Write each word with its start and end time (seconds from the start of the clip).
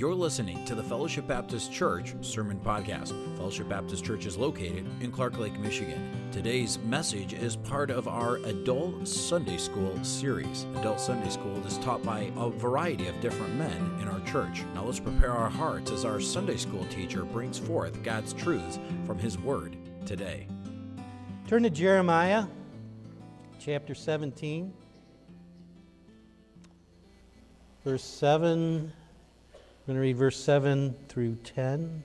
You're 0.00 0.14
listening 0.14 0.64
to 0.64 0.74
the 0.74 0.82
Fellowship 0.82 1.26
Baptist 1.26 1.70
Church 1.70 2.14
Sermon 2.22 2.58
Podcast. 2.58 3.08
Fellowship 3.36 3.68
Baptist 3.68 4.02
Church 4.02 4.24
is 4.24 4.38
located 4.38 4.86
in 5.02 5.12
Clark 5.12 5.38
Lake, 5.38 5.58
Michigan. 5.58 6.10
Today's 6.32 6.78
message 6.78 7.34
is 7.34 7.54
part 7.56 7.90
of 7.90 8.08
our 8.08 8.36
Adult 8.36 9.06
Sunday 9.06 9.58
School 9.58 10.02
series. 10.02 10.64
Adult 10.76 11.00
Sunday 11.00 11.28
School 11.28 11.54
is 11.66 11.76
taught 11.76 12.02
by 12.02 12.32
a 12.38 12.48
variety 12.48 13.08
of 13.08 13.20
different 13.20 13.54
men 13.56 13.98
in 14.00 14.08
our 14.08 14.20
church. 14.20 14.64
Now 14.74 14.84
let's 14.84 14.98
prepare 14.98 15.32
our 15.32 15.50
hearts 15.50 15.90
as 15.90 16.06
our 16.06 16.18
Sunday 16.18 16.56
School 16.56 16.86
teacher 16.86 17.26
brings 17.26 17.58
forth 17.58 18.02
God's 18.02 18.32
truths 18.32 18.78
from 19.04 19.18
His 19.18 19.36
Word 19.36 19.76
today. 20.06 20.46
Turn 21.46 21.62
to 21.64 21.68
Jeremiah 21.68 22.46
chapter 23.58 23.94
17, 23.94 24.72
verse 27.84 28.02
7 28.02 28.94
I'm 29.80 29.94
going 29.94 29.96
to 29.96 30.02
read 30.02 30.18
verse 30.18 30.36
7 30.36 30.94
through 31.08 31.36
10. 31.42 32.02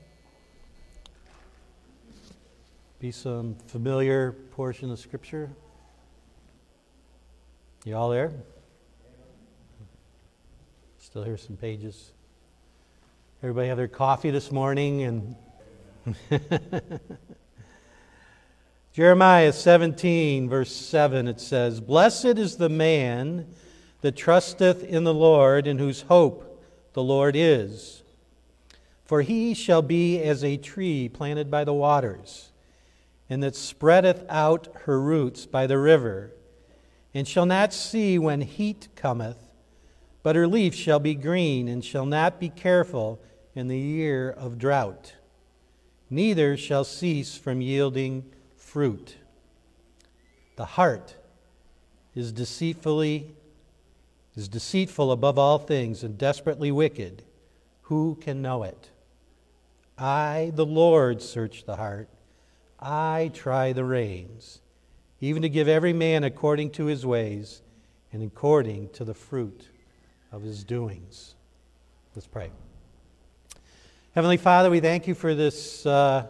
Be 3.00 3.12
some 3.12 3.58
familiar 3.68 4.32
portion 4.32 4.90
of 4.92 4.98
Scripture. 4.98 5.50
You 7.84 7.98
all 7.98 8.10
there? 8.10 8.32
Still 11.00 11.24
hear 11.24 11.36
some 11.36 11.58
pages. 11.58 12.12
Everybody 13.44 13.68
have 13.68 13.78
their 13.78 13.90
coffee 13.90 14.32
this 14.32 14.54
morning 14.54 15.04
and 15.04 15.36
Jeremiah 18.94 19.52
17, 19.52 20.48
verse 20.48 20.74
7, 20.74 21.28
it 21.28 21.42
says, 21.42 21.82
Blessed 21.82 22.26
is 22.26 22.56
the 22.56 22.70
man 22.70 23.48
that 24.00 24.16
trusteth 24.16 24.82
in 24.82 25.04
the 25.04 25.14
Lord, 25.14 25.68
in 25.68 25.78
whose 25.78 26.04
hope 26.04 26.45
the 26.96 27.04
Lord 27.04 27.36
is. 27.36 28.04
For 29.04 29.22
he 29.22 29.54
shall 29.54 29.82
be 29.82 30.20
as 30.24 30.44
a 30.44 30.56
tree 30.56 31.10
planted 31.10 31.52
by 31.52 31.66
the 31.66 31.74
waters, 31.74 32.52
and 33.30 33.44
that 33.44 33.56
spreadeth 33.56 34.26
out 34.30 34.70
her 34.86 35.00
roots 35.00 35.46
by 35.46 35.68
the 35.68 35.78
river, 35.78 36.32
and 37.14 37.28
shall 37.28 37.46
not 37.46 37.74
see 37.74 38.18
when 38.18 38.42
heat 38.42 38.88
cometh, 38.96 39.38
but 40.24 40.38
her 40.38 40.48
leaf 40.48 40.74
shall 40.74 41.00
be 41.00 41.16
green, 41.16 41.68
and 41.68 41.84
shall 41.84 42.06
not 42.06 42.40
be 42.40 42.50
careful 42.50 43.20
in 43.54 43.68
the 43.68 43.78
year 43.78 44.32
of 44.32 44.58
drought, 44.58 45.16
neither 46.10 46.56
shall 46.56 46.86
cease 46.86 47.36
from 47.36 47.62
yielding 47.62 48.24
fruit. 48.56 49.18
The 50.56 50.66
heart 50.66 51.16
is 52.16 52.32
deceitfully 52.32 53.36
is 54.36 54.48
deceitful 54.48 55.12
above 55.12 55.38
all 55.38 55.58
things 55.58 56.04
and 56.04 56.18
desperately 56.18 56.72
wicked. 56.72 57.24
Who 57.84 58.18
can 58.22 58.42
know 58.42 58.64
it? 58.64 58.90
I, 59.98 60.52
the 60.54 60.66
Lord, 60.66 61.22
search 61.22 61.66
the 61.66 61.78
heart. 61.78 62.10
I 62.80 63.32
try 63.34 63.72
the 63.72 63.86
reins, 63.86 64.60
even 65.22 65.42
to 65.44 65.50
give 65.50 65.68
every 65.68 65.94
man 65.94 66.24
according 66.24 66.72
to 66.72 66.86
his 66.86 67.06
ways 67.06 67.62
and 68.12 68.22
according 68.22 68.90
to 68.90 69.06
the 69.06 69.14
fruit 69.14 69.70
of 70.32 70.42
his 70.42 70.64
doings. 70.64 71.36
Let's 72.14 72.28
pray. 72.28 72.52
Heavenly 74.14 74.38
Father, 74.38 74.70
we 74.70 74.82
thank 74.82 75.08
you 75.08 75.16
for 75.16 75.34
this 75.34 75.86
uh, 75.86 76.28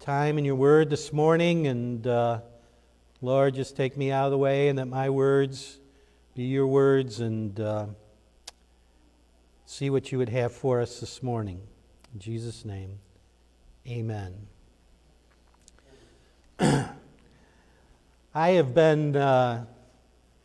time 0.00 0.38
in 0.38 0.44
your 0.44 0.54
word 0.54 0.90
this 0.90 1.12
morning. 1.12 1.66
And 1.66 2.06
uh, 2.06 2.40
Lord, 3.20 3.54
just 3.54 3.76
take 3.76 3.96
me 3.96 4.10
out 4.10 4.26
of 4.26 4.30
the 4.30 4.38
way 4.38 4.68
and 4.68 4.78
that 4.78 4.86
my 4.86 5.10
words 5.10 5.78
be 6.38 6.44
your 6.44 6.68
words 6.68 7.18
and 7.18 7.58
uh, 7.58 7.86
see 9.66 9.90
what 9.90 10.12
you 10.12 10.18
would 10.18 10.28
have 10.28 10.52
for 10.52 10.80
us 10.80 11.00
this 11.00 11.20
morning. 11.20 11.60
In 12.14 12.20
Jesus' 12.20 12.64
name, 12.64 13.00
amen. 13.88 14.34
I 16.60 18.50
have 18.50 18.72
been 18.72 19.16
uh, 19.16 19.64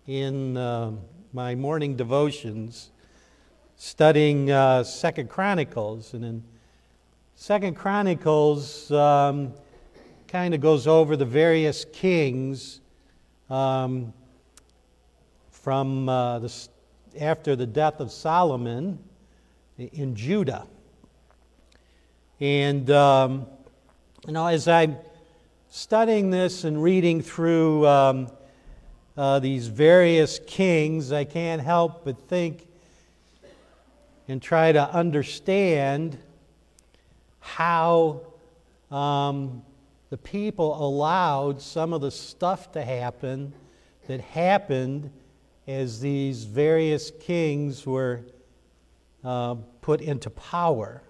in 0.08 0.58
uh, 0.58 0.94
my 1.32 1.54
morning 1.54 1.96
devotions 1.96 2.90
studying 3.76 4.50
uh, 4.50 4.84
Second 4.84 5.30
Chronicles, 5.30 6.16
and 6.16 6.26
in 6.26 6.44
Second 7.36 7.76
Chronicles 7.76 8.92
um, 8.92 9.54
kind 10.28 10.56
of 10.56 10.60
goes 10.60 10.88
over 10.88 11.16
the 11.16 11.24
various 11.24 11.86
kings 11.86 12.82
um, 13.48 14.12
from 15.64 16.10
uh, 16.10 16.40
the, 16.40 16.54
after 17.22 17.56
the 17.56 17.66
death 17.66 18.02
of 18.02 18.12
Solomon 18.12 19.00
in 19.78 20.14
Judah. 20.14 20.68
And, 22.42 22.92
um, 22.92 23.46
you 24.28 24.34
know, 24.34 24.46
as 24.46 24.68
I'm 24.68 24.98
studying 25.70 26.32
this 26.32 26.66
and 26.66 26.84
reading 26.84 27.22
through 27.22 27.88
um, 27.88 28.28
uh, 29.16 29.40
these 29.40 29.68
various 29.68 30.38
kings, 30.46 31.14
I 31.14 31.24
can't 31.24 31.62
help 31.62 32.04
but 32.04 32.28
think 32.28 32.68
and 34.28 34.42
try 34.42 34.74
to 34.74 34.94
understand 34.94 36.18
how 37.40 38.20
um, 38.92 39.64
the 40.10 40.18
people 40.18 40.86
allowed 40.86 41.62
some 41.62 41.94
of 41.94 42.02
the 42.02 42.12
stuff 42.12 42.74
to 42.74 42.84
happen 42.84 43.54
that 44.08 44.20
happened 44.20 45.10
as 45.68 46.00
these 46.00 46.44
various 46.44 47.12
kings 47.12 47.86
were 47.86 48.22
uh, 49.24 49.56
put 49.82 50.02
into 50.02 50.30
power. 50.30 51.02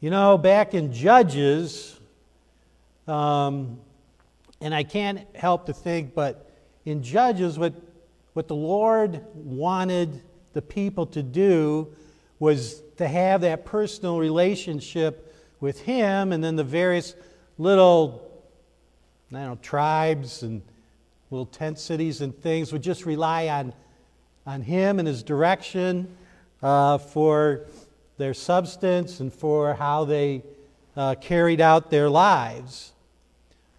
You 0.00 0.10
know, 0.10 0.38
back 0.38 0.74
in 0.74 0.92
Judges, 0.92 1.98
um, 3.06 3.78
and 4.60 4.74
I 4.74 4.82
can't 4.82 5.20
help 5.34 5.66
to 5.66 5.72
think, 5.72 6.14
but 6.14 6.50
in 6.84 7.02
Judges, 7.02 7.58
what, 7.58 7.74
what 8.32 8.48
the 8.48 8.54
Lord 8.54 9.22
wanted 9.34 10.22
the 10.52 10.62
people 10.62 11.06
to 11.06 11.22
do 11.22 11.94
was 12.38 12.82
to 12.96 13.08
have 13.08 13.42
that 13.42 13.64
personal 13.64 14.18
relationship 14.18 15.34
with 15.60 15.80
Him, 15.80 16.32
and 16.32 16.42
then 16.42 16.56
the 16.56 16.64
various 16.64 17.14
little, 17.58 18.30
I 19.32 19.36
don't 19.36 19.48
know, 19.48 19.58
tribes 19.62 20.42
and 20.42 20.62
little 21.30 21.46
tent 21.46 21.78
cities 21.78 22.20
and 22.20 22.36
things 22.36 22.72
would 22.72 22.82
just 22.82 23.06
rely 23.06 23.48
on, 23.48 23.72
on 24.46 24.62
Him 24.62 24.98
and 24.98 25.08
His 25.08 25.22
direction 25.22 26.08
uh, 26.62 26.98
for 26.98 27.66
their 28.16 28.34
substance 28.34 29.20
and 29.20 29.32
for 29.32 29.74
how 29.74 30.04
they 30.04 30.42
uh, 30.96 31.14
carried 31.16 31.60
out 31.60 31.90
their 31.90 32.08
lives. 32.08 32.92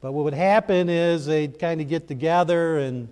But 0.01 0.11
what 0.11 0.25
would 0.25 0.33
happen 0.33 0.89
is 0.89 1.25
they'd 1.25 1.57
kind 1.57 1.81
of 1.81 1.89
get 1.89 2.07
together 2.07 2.79
and 2.79 3.07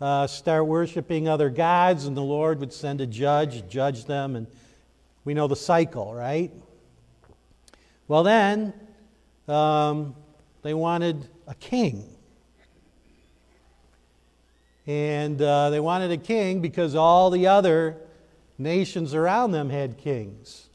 uh, 0.00 0.26
start 0.26 0.66
worshiping 0.66 1.28
other 1.28 1.50
gods, 1.50 2.06
and 2.06 2.16
the 2.16 2.22
Lord 2.22 2.60
would 2.60 2.72
send 2.72 3.00
a 3.00 3.06
judge, 3.06 3.68
judge 3.68 4.04
them, 4.04 4.36
and 4.36 4.46
we 5.24 5.34
know 5.34 5.48
the 5.48 5.56
cycle, 5.56 6.14
right? 6.14 6.52
Well, 8.06 8.22
then, 8.22 8.74
um, 9.48 10.14
they 10.62 10.74
wanted 10.74 11.28
a 11.46 11.54
king. 11.54 12.04
And 14.86 15.40
uh, 15.40 15.70
they 15.70 15.80
wanted 15.80 16.10
a 16.10 16.16
king 16.16 16.60
because 16.60 16.94
all 16.94 17.30
the 17.30 17.46
other 17.46 17.96
nations 18.58 19.14
around 19.14 19.52
them 19.52 19.70
had 19.70 19.98
kings. 19.98 20.66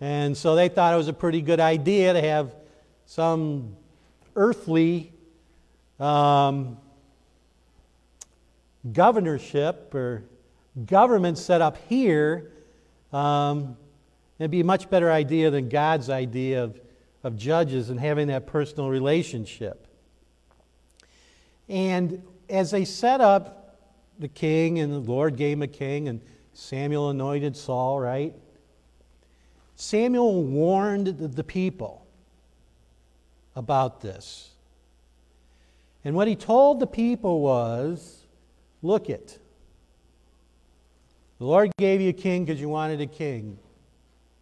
And 0.00 0.36
so 0.36 0.56
they 0.56 0.68
thought 0.68 0.94
it 0.94 0.96
was 0.96 1.08
a 1.08 1.12
pretty 1.12 1.42
good 1.42 1.60
idea 1.60 2.12
to 2.12 2.20
have 2.20 2.54
some 3.06 3.76
earthly 4.34 5.12
um, 6.00 6.78
governorship 8.90 9.94
or 9.94 10.24
government 10.86 11.38
set 11.38 11.60
up 11.60 11.76
here. 11.88 12.50
Um, 13.12 13.76
it'd 14.38 14.50
be 14.50 14.60
a 14.60 14.64
much 14.64 14.90
better 14.90 15.12
idea 15.12 15.50
than 15.50 15.68
God's 15.68 16.10
idea 16.10 16.64
of, 16.64 16.80
of 17.22 17.36
judges 17.36 17.90
and 17.90 18.00
having 18.00 18.28
that 18.28 18.46
personal 18.46 18.88
relationship. 18.88 19.86
And 21.68 22.22
as 22.52 22.70
they 22.70 22.84
set 22.84 23.20
up 23.20 23.78
the 24.18 24.28
king, 24.28 24.78
and 24.78 24.92
the 24.92 24.98
Lord 24.98 25.36
gave 25.36 25.56
him 25.56 25.62
a 25.62 25.66
king, 25.66 26.08
and 26.08 26.20
Samuel 26.52 27.10
anointed 27.10 27.56
Saul, 27.56 27.98
right? 27.98 28.34
Samuel 29.74 30.44
warned 30.44 31.06
the 31.06 31.42
people 31.42 32.06
about 33.56 34.00
this. 34.00 34.50
And 36.04 36.14
what 36.14 36.28
he 36.28 36.36
told 36.36 36.78
the 36.78 36.86
people 36.86 37.40
was 37.40 38.26
look 38.82 39.08
it. 39.08 39.38
The 41.38 41.44
Lord 41.46 41.72
gave 41.78 42.00
you 42.00 42.10
a 42.10 42.12
king 42.12 42.44
because 42.44 42.60
you 42.60 42.68
wanted 42.68 43.00
a 43.00 43.06
king. 43.06 43.58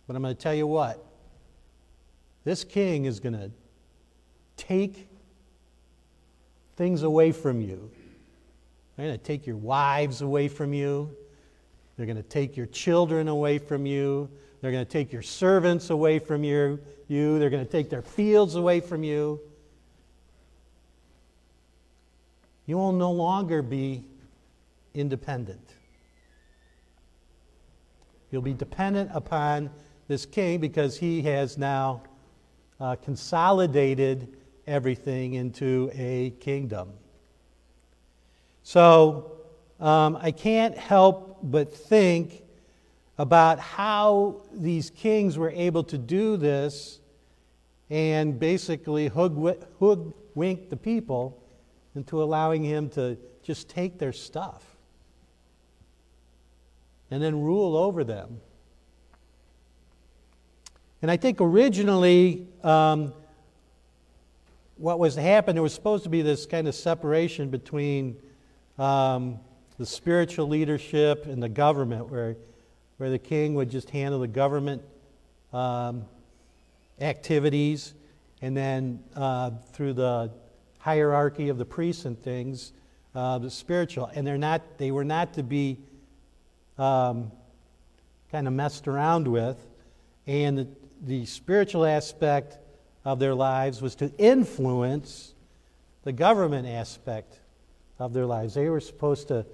But 0.07 0.17
I'm 0.17 0.23
going 0.23 0.35
to 0.35 0.43
tell 0.43 0.55
you 0.55 0.67
what 0.67 1.05
this 2.45 2.65
king 2.65 3.05
is 3.05 3.21
going 3.21 3.35
to 3.35 3.51
take 4.57 5.09
things 6.77 7.03
away 7.03 7.31
from 7.33 7.61
you. 7.61 7.91
They're 9.01 9.09
going 9.09 9.19
to 9.19 9.25
take 9.25 9.47
your 9.47 9.57
wives 9.57 10.21
away 10.21 10.49
from 10.49 10.75
you. 10.75 11.17
They're 11.97 12.05
going 12.05 12.19
to 12.19 12.23
take 12.23 12.55
your 12.55 12.67
children 12.67 13.29
away 13.29 13.57
from 13.57 13.87
you. 13.87 14.29
They're 14.61 14.73
going 14.73 14.85
to 14.85 14.93
take 14.93 15.11
your 15.11 15.23
servants 15.23 15.89
away 15.89 16.19
from 16.19 16.45
you. 16.45 16.79
you. 17.09 17.39
They're 17.39 17.49
going 17.49 17.65
to 17.65 17.73
take 17.73 17.89
their 17.89 18.03
fields 18.03 18.57
away 18.57 18.81
from 18.81 19.03
you. 19.03 19.41
You 22.67 22.77
will 22.77 22.93
no 22.93 23.11
longer 23.11 23.63
be 23.63 24.05
independent. 24.93 25.67
You'll 28.31 28.43
be 28.43 28.53
dependent 28.53 29.13
upon 29.15 29.71
this 30.09 30.27
king 30.27 30.61
because 30.61 30.99
he 30.99 31.23
has 31.23 31.57
now 31.57 32.03
uh, 32.79 32.97
consolidated 32.97 34.37
everything 34.67 35.33
into 35.33 35.91
a 35.95 36.35
kingdom. 36.39 36.91
So 38.63 39.33
um, 39.79 40.19
I 40.21 40.31
can't 40.31 40.77
help 40.77 41.39
but 41.43 41.73
think 41.73 42.43
about 43.19 43.59
how 43.59 44.43
these 44.53 44.91
kings 44.91 45.37
were 45.37 45.51
able 45.51 45.85
to 45.85 45.99
do 45.99 46.37
this 46.37 47.01
and 47.91 48.39
basically 48.39 49.09
hoodwink 49.09 50.71
the 50.71 50.77
people 50.77 51.43
into 51.95 52.23
allowing 52.23 52.63
him 52.63 52.89
to 52.91 53.19
just 53.43 53.69
take 53.69 53.99
their 53.99 54.13
stuff 54.13 54.65
and 57.11 57.23
then 57.23 57.43
rule 57.43 57.77
over 57.77 58.05
them. 58.05 58.41
And 61.03 61.11
I 61.11 61.17
think 61.17 61.41
originally, 61.41 62.47
um, 62.63 63.13
what 64.77 64.99
was 64.99 65.15
to 65.17 65.23
happen, 65.23 65.57
there 65.57 65.63
was 65.63 65.75
supposed 65.75 66.05
to 66.05 66.11
be 66.11 66.23
this 66.23 66.47
kind 66.47 66.69
of 66.69 66.75
separation 66.75 67.49
between 67.49 68.17
um, 68.81 69.39
the 69.79 69.85
spiritual 69.85 70.49
leadership 70.49 71.27
and 71.27 71.43
the 71.43 71.49
government, 71.49 72.09
where, 72.09 72.37
where 72.97 73.11
the 73.11 73.19
king 73.19 73.55
would 73.55 73.71
just 73.71 73.91
handle 73.91 74.21
the 74.21 74.29
government 74.29 74.83
um, 75.53 76.05
activities, 77.01 77.93
and 78.41 78.57
then 78.57 79.03
uh, 79.15 79.51
through 79.73 79.93
the 79.93 80.31
hierarchy 80.79 81.51
of 81.51 81.59
the 81.59 81.65
priests 81.65 82.07
and 82.07 82.19
things, 82.19 82.73
uh, 83.15 83.39
the 83.39 83.51
spiritual. 83.51 84.11
And 84.15 84.27
they're 84.27 84.39
not, 84.39 84.79
they 84.79 84.91
were 84.91 85.05
not 85.05 85.35
to 85.35 85.43
be 85.43 85.77
um, 86.79 87.31
kind 88.33 88.47
of 88.47 88.55
messed 88.55 88.89
around 88.89 89.29
with. 89.29 89.59
And 90.27 90.57
the, 90.57 90.69
the 91.03 91.27
spiritual 91.27 91.85
aspect 91.85 92.57
of 93.05 93.19
their 93.19 93.35
lives 93.35 93.83
was 93.83 93.95
to 93.97 94.11
influence 94.17 95.35
the 96.05 96.13
government 96.13 96.67
aspect 96.67 97.40
of 98.01 98.13
their 98.13 98.27
lives. 98.27 98.55
They 98.55 98.69
were 98.69 98.81
supposed 98.81 99.29
to, 99.29 99.47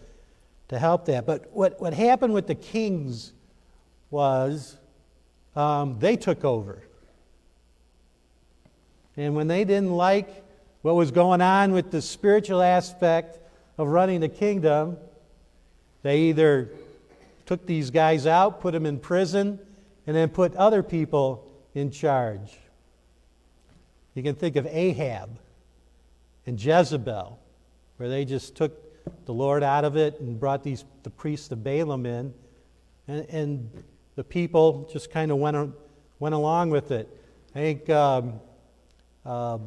to 0.69 0.79
help 0.79 1.07
that. 1.07 1.27
But 1.27 1.51
what, 1.53 1.81
what 1.81 1.93
happened 1.93 2.33
with 2.33 2.47
the 2.47 2.55
kings 2.55 3.33
was 4.11 4.77
um, 5.55 5.99
they 5.99 6.17
took 6.17 6.45
over. 6.45 6.83
And 9.17 9.35
when 9.35 9.49
they 9.49 9.65
didn't 9.65 9.93
like 9.93 10.45
what 10.83 10.95
was 10.95 11.11
going 11.11 11.41
on 11.41 11.73
with 11.73 11.91
the 11.91 12.01
spiritual 12.01 12.63
aspect 12.63 13.39
of 13.79 13.89
running 13.89 14.21
the 14.21 14.29
kingdom, 14.29 14.97
they 16.03 16.21
either 16.23 16.71
took 17.47 17.67
these 17.67 17.91
guys 17.91 18.27
out, 18.27 18.61
put 18.61 18.73
them 18.73 18.87
in 18.87 18.99
prison, 18.99 19.59
and 20.07 20.15
then 20.15 20.29
put 20.29 20.55
other 20.55 20.83
people 20.83 21.51
in 21.75 21.91
charge. 21.91 22.59
You 24.15 24.23
can 24.23 24.35
think 24.35 24.57
of 24.57 24.67
Ahab 24.67 25.39
and 26.47 26.63
Jezebel, 26.63 27.39
where 27.97 28.09
they 28.09 28.25
just 28.25 28.55
took 28.55 28.83
the 29.25 29.33
Lord 29.33 29.63
out 29.63 29.85
of 29.85 29.97
it 29.97 30.21
and 30.21 30.39
brought 30.39 30.63
these, 30.63 30.85
the 31.03 31.11
priests 31.11 31.51
of 31.51 31.63
Balaam 31.63 32.07
in, 32.07 32.35
and, 33.09 33.27
and 33.29 33.85
the 34.17 34.25
people 34.25 34.89
just 34.93 35.11
kind 35.11 35.31
of 35.31 35.39
went, 35.39 35.75
went 36.19 36.35
along 36.35 36.71
with 36.71 36.91
it. 36.91 37.09
I 37.55 37.59
think 37.59 37.91
um, 37.91 38.41
uh, 39.25 39.59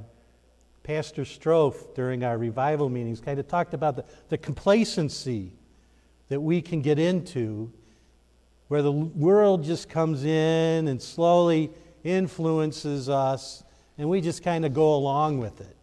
Pastor 0.84 1.24
Strofe, 1.24 1.96
during 1.96 2.24
our 2.24 2.38
revival 2.38 2.90
meetings, 2.90 3.20
kind 3.20 3.40
of 3.40 3.48
talked 3.48 3.74
about 3.74 3.96
the, 3.96 4.06
the 4.30 4.38
complacency 4.38 5.54
that 6.30 6.40
we 6.40 6.62
can 6.62 6.82
get 6.82 7.00
into 7.00 7.72
where 8.68 8.82
the 8.84 8.92
world 8.92 9.64
just 9.64 9.90
comes 9.90 10.24
in 10.24 10.88
and 10.88 11.02
slowly 11.02 11.72
influences 12.04 13.10
us, 13.10 13.64
and 13.98 14.08
we 14.08 14.22
just 14.22 14.44
kind 14.44 14.64
of 14.66 14.74
go 14.74 14.94
along 14.96 15.40
with 15.40 15.60
it. 15.60 15.76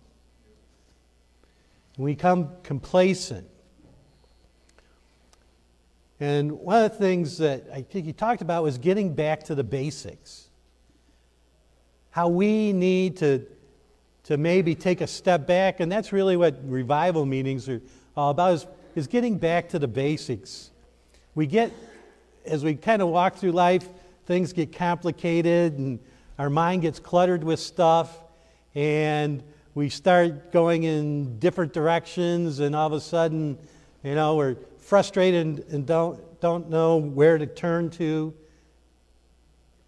We 1.96 2.12
become 2.12 2.50
complacent. 2.62 3.48
And 6.18 6.52
one 6.52 6.84
of 6.84 6.92
the 6.92 6.98
things 6.98 7.38
that 7.38 7.64
I 7.72 7.82
think 7.82 8.06
he 8.06 8.12
talked 8.12 8.42
about 8.42 8.62
was 8.62 8.78
getting 8.78 9.14
back 9.14 9.44
to 9.44 9.54
the 9.54 9.64
basics. 9.64 10.48
How 12.10 12.28
we 12.28 12.72
need 12.72 13.18
to 13.18 13.46
to 14.26 14.36
maybe 14.36 14.74
take 14.74 15.00
a 15.02 15.06
step 15.06 15.46
back, 15.46 15.78
and 15.78 15.90
that's 15.90 16.12
really 16.12 16.36
what 16.36 16.56
revival 16.64 17.24
meetings 17.24 17.68
are 17.68 17.80
all 18.16 18.32
about, 18.32 18.54
is, 18.54 18.66
is 18.96 19.06
getting 19.06 19.38
back 19.38 19.68
to 19.68 19.78
the 19.78 19.86
basics. 19.86 20.72
We 21.36 21.46
get, 21.46 21.72
as 22.44 22.64
we 22.64 22.74
kind 22.74 23.02
of 23.02 23.08
walk 23.08 23.36
through 23.36 23.52
life, 23.52 23.88
things 24.24 24.52
get 24.52 24.76
complicated 24.76 25.78
and 25.78 26.00
our 26.40 26.50
mind 26.50 26.82
gets 26.82 26.98
cluttered 26.98 27.44
with 27.44 27.60
stuff, 27.60 28.18
and 28.74 29.44
we 29.76 29.90
start 29.90 30.52
going 30.52 30.84
in 30.84 31.38
different 31.38 31.74
directions, 31.74 32.60
and 32.60 32.74
all 32.74 32.86
of 32.86 32.94
a 32.94 33.00
sudden, 33.00 33.58
you 34.02 34.14
know, 34.14 34.34
we're 34.34 34.56
frustrated 34.78 35.66
and 35.70 35.84
don't, 35.86 36.40
don't 36.40 36.70
know 36.70 36.96
where 36.96 37.36
to 37.36 37.44
turn 37.44 37.90
to. 37.90 38.32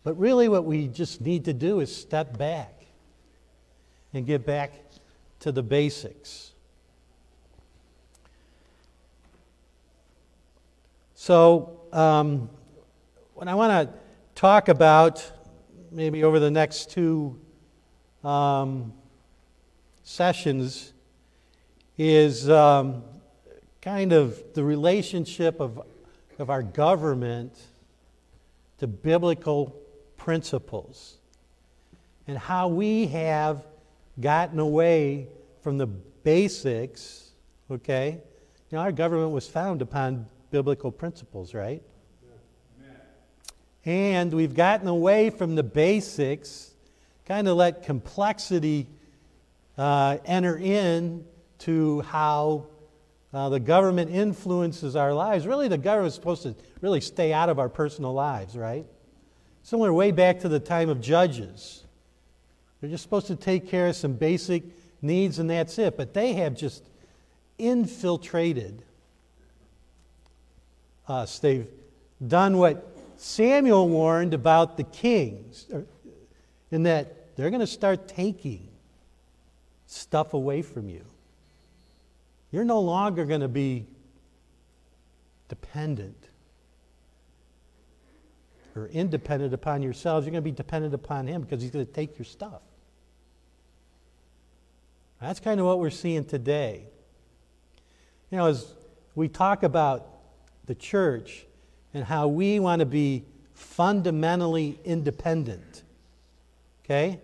But 0.04 0.18
really, 0.18 0.46
what 0.46 0.66
we 0.66 0.88
just 0.88 1.22
need 1.22 1.46
to 1.46 1.54
do 1.54 1.80
is 1.80 1.94
step 1.96 2.36
back 2.36 2.84
and 4.12 4.26
get 4.26 4.44
back 4.44 4.74
to 5.40 5.52
the 5.52 5.62
basics. 5.62 6.52
So, 11.14 11.80
um, 11.94 12.50
what 13.32 13.48
I 13.48 13.54
want 13.54 13.88
to 13.88 13.98
talk 14.34 14.68
about, 14.68 15.32
maybe 15.90 16.24
over 16.24 16.38
the 16.38 16.50
next 16.50 16.90
two 16.90 17.40
um, 18.22 18.92
sessions, 20.08 20.94
is 21.98 22.48
um, 22.48 23.02
kind 23.82 24.14
of 24.14 24.42
the 24.54 24.64
relationship 24.64 25.60
of, 25.60 25.82
of 26.38 26.48
our 26.48 26.62
government 26.62 27.52
to 28.78 28.86
biblical 28.86 29.76
principles 30.16 31.18
and 32.26 32.38
how 32.38 32.68
we 32.68 33.06
have 33.08 33.62
gotten 34.18 34.58
away 34.58 35.28
from 35.62 35.76
the 35.76 35.86
basics, 35.86 37.30
okay? 37.70 38.18
You 38.70 38.78
know, 38.78 38.78
our 38.78 38.92
government 38.92 39.32
was 39.32 39.46
founded 39.46 39.82
upon 39.82 40.26
biblical 40.50 40.90
principles, 40.90 41.52
right? 41.52 41.82
And 43.84 44.32
we've 44.32 44.54
gotten 44.54 44.88
away 44.88 45.28
from 45.28 45.54
the 45.54 45.62
basics, 45.62 46.70
kind 47.26 47.46
of 47.46 47.58
let 47.58 47.82
complexity 47.82 48.86
uh, 49.78 50.18
enter 50.24 50.58
in 50.58 51.24
to 51.60 52.00
how 52.02 52.66
uh, 53.32 53.48
the 53.48 53.60
government 53.60 54.10
influences 54.10 54.96
our 54.96 55.14
lives. 55.14 55.46
Really, 55.46 55.68
the 55.68 55.78
government 55.78 56.08
is 56.08 56.14
supposed 56.14 56.42
to 56.42 56.54
really 56.80 57.00
stay 57.00 57.32
out 57.32 57.48
of 57.48 57.58
our 57.58 57.68
personal 57.68 58.12
lives, 58.12 58.56
right? 58.56 58.84
Similar 59.62 59.92
way 59.92 60.10
back 60.10 60.40
to 60.40 60.48
the 60.48 60.60
time 60.60 60.88
of 60.88 61.00
judges. 61.00 61.84
They're 62.80 62.90
just 62.90 63.02
supposed 63.02 63.26
to 63.28 63.36
take 63.36 63.68
care 63.68 63.88
of 63.88 63.96
some 63.96 64.14
basic 64.14 64.62
needs 65.02 65.38
and 65.38 65.48
that's 65.48 65.78
it. 65.78 65.96
But 65.96 66.14
they 66.14 66.34
have 66.34 66.54
just 66.54 66.84
infiltrated 67.58 68.82
us. 71.06 71.38
They've 71.38 71.66
done 72.26 72.58
what 72.58 72.96
Samuel 73.16 73.88
warned 73.88 74.32
about 74.32 74.76
the 74.76 74.84
kings, 74.84 75.66
in 76.70 76.84
that 76.84 77.36
they're 77.36 77.50
going 77.50 77.60
to 77.60 77.66
start 77.66 78.08
taking 78.08 78.67
stuff 79.88 80.34
away 80.34 80.62
from 80.62 80.88
you. 80.88 81.04
You're 82.52 82.64
no 82.64 82.80
longer 82.80 83.24
going 83.24 83.40
to 83.40 83.48
be 83.48 83.86
dependent 85.48 86.28
or 88.76 88.86
independent 88.88 89.52
upon 89.54 89.82
yourselves. 89.82 90.26
You're 90.26 90.32
going 90.32 90.44
to 90.44 90.50
be 90.50 90.54
dependent 90.54 90.94
upon 90.94 91.26
Him 91.26 91.42
because 91.42 91.62
He's 91.62 91.70
going 91.70 91.86
to 91.86 91.92
take 91.92 92.18
your 92.18 92.26
stuff. 92.26 92.60
That's 95.20 95.40
kind 95.40 95.58
of 95.58 95.66
what 95.66 95.80
we're 95.80 95.90
seeing 95.90 96.24
today. 96.24 96.84
You 98.30 98.38
know, 98.38 98.46
as 98.46 98.72
we 99.14 99.26
talk 99.26 99.62
about 99.62 100.06
the 100.66 100.74
church 100.74 101.46
and 101.92 102.04
how 102.04 102.28
we 102.28 102.60
want 102.60 102.80
to 102.80 102.86
be 102.86 103.24
fundamentally 103.54 104.78
independent, 104.84 105.82
okay? 106.84 107.20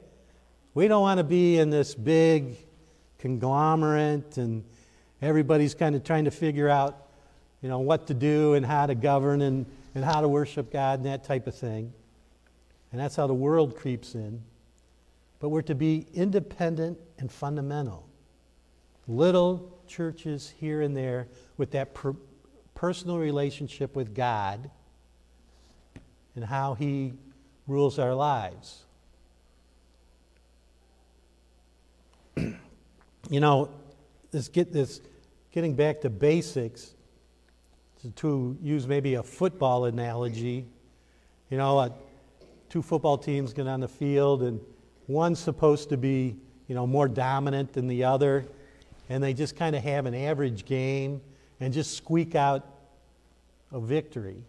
We 0.75 0.89
don't 0.89 1.03
want 1.03 1.19
to 1.19 1.25
be 1.25 1.59
in 1.59 1.71
this 1.71 1.95
big 1.95 2.57
conglomerate 3.19 4.39
and 4.39 4.65
everybody's 5.23 5.73
kind 5.73 5.95
of 5.95 6.03
trying 6.03 6.25
to 6.25 6.33
figure 6.33 6.69
out, 6.69 7.07
you 7.63 7.69
know, 7.69 7.79
what 7.79 8.09
to 8.09 8.15
do 8.15 8.55
and 8.55 8.67
how 8.67 8.87
to 8.87 8.97
govern 8.97 9.41
and, 9.43 9.67
and 9.95 10.05
how 10.05 10.21
to 10.21 10.27
worship 10.27 10.73
God 10.73 10.99
and 10.99 11.07
that 11.07 11.23
type 11.23 11.47
of 11.47 11.55
thing. 11.55 11.93
And 12.91 13.01
that's 13.01 13.15
how 13.15 13.29
the 13.29 13.35
world 13.35 13.77
creeps 13.77 14.17
in. 14.17 14.43
But 15.39 15.51
we're 15.51 15.63
to 15.63 15.77
be 15.77 16.07
independent 16.13 16.99
and 17.19 17.31
fundamental. 17.31 18.09
Little 19.07 19.79
churches 19.87 20.53
here 20.59 20.81
and 20.81 20.97
there 20.97 21.29
with 21.57 21.71
that 21.73 21.95
per- 21.95 22.17
personal 22.75 23.19
relationship 23.19 23.95
with 23.95 24.13
God 24.13 24.71
and 26.35 26.45
how 26.45 26.75
He 26.75 27.13
rules 27.69 28.01
our 28.01 28.15
lives. 28.15 28.85
You 33.31 33.41
know, 33.41 33.71
this 34.31 34.49
get 34.49 34.73
this 34.73 35.01
getting 35.53 35.75
back 35.75 36.01
to 36.01 36.11
basics 36.11 36.95
to 38.17 38.57
use 38.61 38.87
maybe 38.87 39.15
a 39.15 39.23
football 39.23 39.87
analogy. 39.87 40.67
You 41.51 41.59
know, 41.59 41.79
uh, 41.79 41.89
two 42.69 42.83
football 42.83 43.17
teams 43.17 43.53
get 43.53 43.67
on 43.67 43.81
the 43.81 43.89
field 43.89 44.43
and 44.43 44.61
one's 45.07 45.39
supposed 45.39 45.89
to 45.91 45.97
be, 45.97 46.37
you 46.67 46.75
know, 46.75 46.87
more 46.87 47.09
dominant 47.09 47.73
than 47.73 47.87
the 47.87 48.05
other, 48.05 48.47
and 49.09 49.23
they 49.23 49.33
just 49.33 49.57
kind 49.57 49.77
of 49.77 49.83
have 49.83 50.07
an 50.07 50.15
average 50.15 50.65
game 50.65 51.21
and 51.61 51.73
just 51.73 51.97
squeak 51.97 52.35
out 52.35 52.67
a 53.73 53.81
victory. 53.81 54.43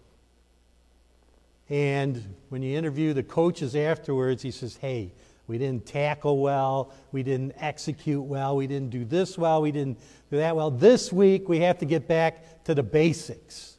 And 1.70 2.36
when 2.50 2.62
you 2.62 2.78
interview 2.78 3.14
the 3.14 3.24
coaches 3.24 3.76
afterwards, 3.76 4.44
he 4.44 4.52
says, 4.52 4.78
hey, 4.78 5.12
we 5.48 5.58
didn't 5.58 5.86
tackle 5.86 6.40
well. 6.40 6.94
We 7.12 7.22
didn't 7.22 7.54
execute 7.58 8.24
well. 8.24 8.56
We 8.56 8.68
didn't 8.68 8.90
do 8.90 9.06
this 9.06 9.38
well. 9.38 9.62
We 9.62 9.72
didn't 9.72 10.00
do 10.32 10.38
that 10.38 10.56
well. 10.56 10.72
This 10.72 11.14
week, 11.14 11.48
we 11.48 11.60
have 11.60 11.78
to 11.80 11.86
get 11.86 12.08
back 12.08 12.64
to 12.64 12.74
the 12.74 12.82
basics. 12.82 13.78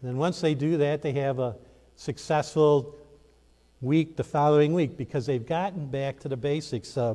And 0.00 0.10
then 0.10 0.16
once 0.18 0.40
they 0.40 0.54
do 0.54 0.76
that, 0.78 1.02
they 1.02 1.12
have 1.12 1.40
a 1.40 1.56
successful 1.96 2.96
week 3.80 4.16
the 4.16 4.24
following 4.24 4.72
week 4.72 4.96
because 4.96 5.26
they've 5.26 5.44
gotten 5.44 5.86
back 5.86 6.20
to 6.20 6.28
the 6.28 6.36
basics. 6.36 6.96
Uh, 6.96 7.14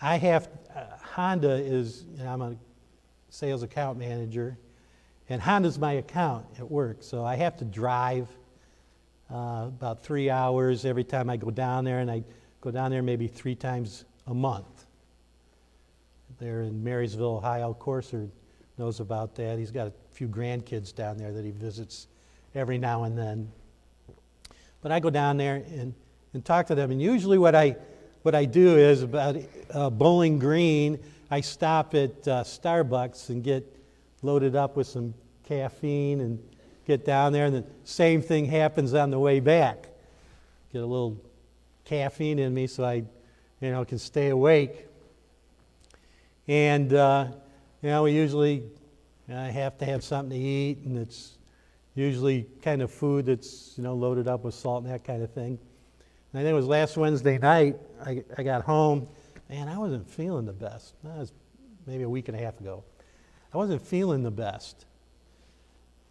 I 0.00 0.16
have, 0.18 0.48
uh, 0.74 0.84
Honda 1.02 1.54
is, 1.54 2.04
you 2.16 2.22
know, 2.22 2.32
I'm 2.32 2.42
a 2.42 2.56
sales 3.30 3.64
account 3.64 3.98
manager 3.98 4.56
and 5.28 5.42
Honda's 5.42 5.78
my 5.78 5.92
account 5.94 6.46
at 6.58 6.70
work, 6.70 6.98
so 7.00 7.24
I 7.24 7.36
have 7.36 7.56
to 7.58 7.64
drive 7.64 8.28
uh, 9.30 9.66
about 9.68 10.02
three 10.02 10.30
hours 10.30 10.84
every 10.84 11.04
time 11.04 11.28
I 11.28 11.36
go 11.36 11.50
down 11.50 11.84
there, 11.84 11.98
and 11.98 12.10
I 12.10 12.24
go 12.60 12.70
down 12.70 12.90
there 12.90 13.02
maybe 13.02 13.28
three 13.28 13.54
times 13.54 14.04
a 14.26 14.34
month. 14.34 14.86
There 16.38 16.62
in 16.62 16.82
Marysville, 16.82 17.36
Ohio, 17.36 17.76
Corser 17.78 18.30
knows 18.78 19.00
about 19.00 19.34
that. 19.34 19.58
He's 19.58 19.70
got 19.70 19.88
a 19.88 19.92
few 20.12 20.28
grandkids 20.28 20.94
down 20.94 21.18
there 21.18 21.32
that 21.32 21.44
he 21.44 21.50
visits 21.50 22.06
every 22.54 22.78
now 22.78 23.04
and 23.04 23.18
then. 23.18 23.50
But 24.80 24.92
I 24.92 25.00
go 25.00 25.10
down 25.10 25.36
there 25.36 25.56
and, 25.56 25.92
and 26.32 26.44
talk 26.44 26.68
to 26.68 26.74
them, 26.74 26.90
and 26.90 27.02
usually 27.02 27.36
what 27.36 27.54
I, 27.54 27.76
what 28.22 28.34
I 28.34 28.46
do 28.46 28.76
is 28.76 29.02
about 29.02 29.36
uh, 29.74 29.90
Bowling 29.90 30.38
Green, 30.38 30.98
I 31.30 31.42
stop 31.42 31.94
at 31.94 32.26
uh, 32.26 32.44
Starbucks 32.44 33.28
and 33.28 33.44
get 33.44 33.77
loaded 34.22 34.56
up 34.56 34.76
with 34.76 34.86
some 34.86 35.14
caffeine 35.44 36.20
and 36.20 36.38
get 36.86 37.04
down 37.04 37.32
there, 37.32 37.46
and 37.46 37.54
the 37.54 37.64
same 37.84 38.22
thing 38.22 38.46
happens 38.46 38.94
on 38.94 39.10
the 39.10 39.18
way 39.18 39.40
back. 39.40 39.88
Get 40.72 40.82
a 40.82 40.86
little 40.86 41.16
caffeine 41.84 42.38
in 42.38 42.52
me 42.52 42.66
so 42.66 42.84
I, 42.84 42.94
you 43.60 43.70
know, 43.70 43.84
can 43.84 43.98
stay 43.98 44.28
awake. 44.28 44.86
And 46.46 46.92
uh, 46.92 47.28
you 47.82 47.90
know, 47.90 48.04
we 48.04 48.12
usually 48.12 48.64
I 49.30 49.50
have 49.50 49.76
to 49.78 49.84
have 49.84 50.02
something 50.02 50.38
to 50.38 50.44
eat, 50.44 50.78
and 50.84 50.96
it's 50.98 51.36
usually 51.94 52.46
kind 52.62 52.80
of 52.80 52.90
food 52.90 53.26
that's 53.26 53.74
you 53.76 53.82
know 53.82 53.94
loaded 53.94 54.28
up 54.28 54.44
with 54.44 54.54
salt 54.54 54.84
and 54.84 54.92
that 54.92 55.04
kind 55.04 55.22
of 55.22 55.30
thing. 55.32 55.58
And 56.32 56.40
I 56.40 56.42
think 56.42 56.52
it 56.52 56.56
was 56.56 56.66
last 56.66 56.96
Wednesday 56.96 57.38
night. 57.38 57.76
I, 58.04 58.24
I 58.36 58.42
got 58.42 58.62
home, 58.62 59.08
man, 59.48 59.68
I 59.68 59.78
wasn't 59.78 60.08
feeling 60.08 60.46
the 60.46 60.52
best. 60.52 60.94
That 61.04 61.18
was 61.18 61.32
maybe 61.86 62.04
a 62.04 62.08
week 62.08 62.28
and 62.28 62.38
a 62.38 62.42
half 62.42 62.58
ago. 62.60 62.84
I 63.52 63.56
wasn't 63.56 63.82
feeling 63.82 64.22
the 64.22 64.30
best. 64.30 64.84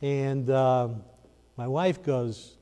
And 0.01 0.49
um, 0.49 1.03
my 1.55 1.67
wife 1.67 2.03
goes, 2.03 2.57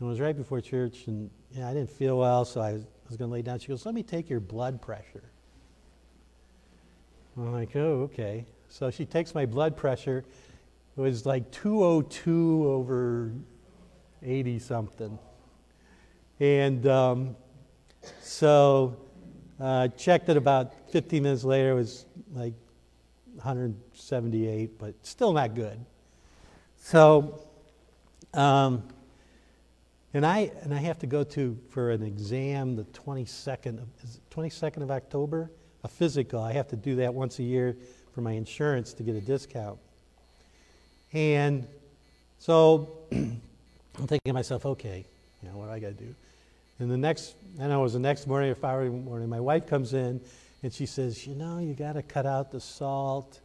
it 0.00 0.04
was 0.04 0.20
right 0.20 0.36
before 0.36 0.60
church, 0.60 1.06
and 1.06 1.30
you 1.52 1.60
know, 1.60 1.68
I 1.68 1.74
didn't 1.74 1.90
feel 1.90 2.18
well, 2.18 2.44
so 2.44 2.60
I 2.60 2.74
was, 2.74 2.82
was 3.08 3.16
going 3.16 3.28
to 3.30 3.32
lay 3.32 3.42
down. 3.42 3.58
She 3.58 3.68
goes, 3.68 3.86
Let 3.86 3.94
me 3.94 4.02
take 4.02 4.28
your 4.28 4.40
blood 4.40 4.82
pressure. 4.82 5.24
I'm 7.36 7.52
like, 7.52 7.74
Oh, 7.74 8.02
okay. 8.02 8.46
So 8.68 8.90
she 8.90 9.04
takes 9.04 9.34
my 9.34 9.46
blood 9.46 9.76
pressure. 9.76 10.24
It 10.96 11.00
was 11.00 11.26
like 11.26 11.50
202 11.50 12.66
over 12.66 13.32
80 14.22 14.58
something. 14.58 15.18
And 16.40 16.86
um, 16.86 17.36
so 18.20 18.96
uh, 19.60 19.88
checked 19.88 20.28
it 20.28 20.36
about 20.36 20.90
15 20.90 21.22
minutes 21.22 21.44
later. 21.44 21.70
It 21.70 21.74
was 21.74 22.06
like 22.34 22.54
178, 23.36 24.78
but 24.78 24.94
still 25.02 25.32
not 25.32 25.54
good. 25.54 25.78
So, 26.78 27.40
um, 28.34 28.82
and 30.14 30.24
I 30.24 30.50
and 30.62 30.72
I 30.72 30.78
have 30.78 30.98
to 31.00 31.06
go 31.06 31.24
to 31.24 31.58
for 31.70 31.90
an 31.90 32.02
exam 32.02 32.76
the 32.76 32.84
22nd 32.84 33.78
of, 33.78 33.88
22nd 34.30 34.82
of 34.82 34.90
October, 34.90 35.50
a 35.84 35.88
physical. 35.88 36.40
I 36.40 36.52
have 36.52 36.68
to 36.68 36.76
do 36.76 36.96
that 36.96 37.12
once 37.12 37.38
a 37.38 37.42
year 37.42 37.76
for 38.14 38.20
my 38.20 38.32
insurance 38.32 38.92
to 38.94 39.02
get 39.02 39.14
a 39.14 39.20
discount. 39.20 39.78
And 41.12 41.66
so 42.38 42.88
I'm 43.12 43.40
thinking 43.94 44.20
to 44.26 44.32
myself, 44.32 44.64
okay, 44.64 45.04
you 45.42 45.48
know, 45.48 45.56
what 45.58 45.68
I 45.68 45.78
got 45.78 45.88
to 45.88 46.04
do? 46.04 46.14
And 46.78 46.90
the 46.90 46.96
next, 46.96 47.34
I 47.60 47.66
know 47.66 47.80
it 47.80 47.82
was 47.82 47.92
the 47.94 47.98
next 47.98 48.26
morning 48.26 48.50
or 48.50 48.54
following 48.54 49.04
morning, 49.04 49.28
my 49.28 49.40
wife 49.40 49.66
comes 49.66 49.94
in 49.94 50.20
and 50.62 50.72
she 50.72 50.86
says, 50.86 51.26
You 51.26 51.34
know, 51.34 51.58
you 51.58 51.74
got 51.74 51.94
to 51.94 52.02
cut 52.02 52.26
out 52.26 52.50
the 52.50 52.60
salt, 52.60 53.40